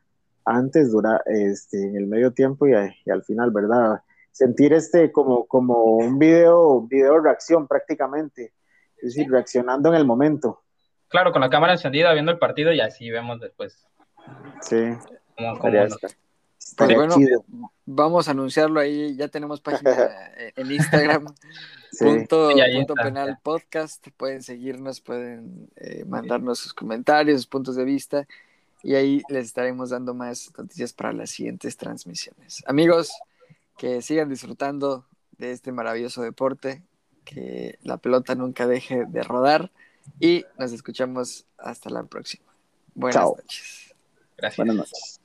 [0.45, 4.01] antes, dura, este, en el medio tiempo y, al final, ¿verdad?
[4.31, 8.53] Sentir este como, como un video, video reacción prácticamente,
[8.99, 10.64] es decir, reaccionando en el momento.
[11.09, 13.87] Claro, con la cámara encendida, viendo el partido y así vemos después.
[14.61, 14.95] Sí.
[15.37, 15.59] Como,
[16.77, 17.17] pues bueno,
[17.85, 19.93] vamos a anunciarlo ahí, ya tenemos página
[20.57, 21.27] en Instagram,
[21.99, 22.51] punto,
[23.01, 28.27] penal podcast, pueden seguirnos, pueden eh, mandarnos sus comentarios, sus puntos de vista,
[28.83, 32.63] y ahí les estaremos dando más noticias para las siguientes transmisiones.
[32.67, 33.13] Amigos,
[33.77, 35.07] que sigan disfrutando
[35.39, 36.83] de este maravilloso deporte,
[37.25, 39.71] que la pelota nunca deje de rodar,
[40.21, 42.45] y nos escuchamos hasta la próxima.
[42.95, 43.95] Buenas noches.
[44.37, 44.57] Gracias.
[44.57, 45.21] Buenas noches.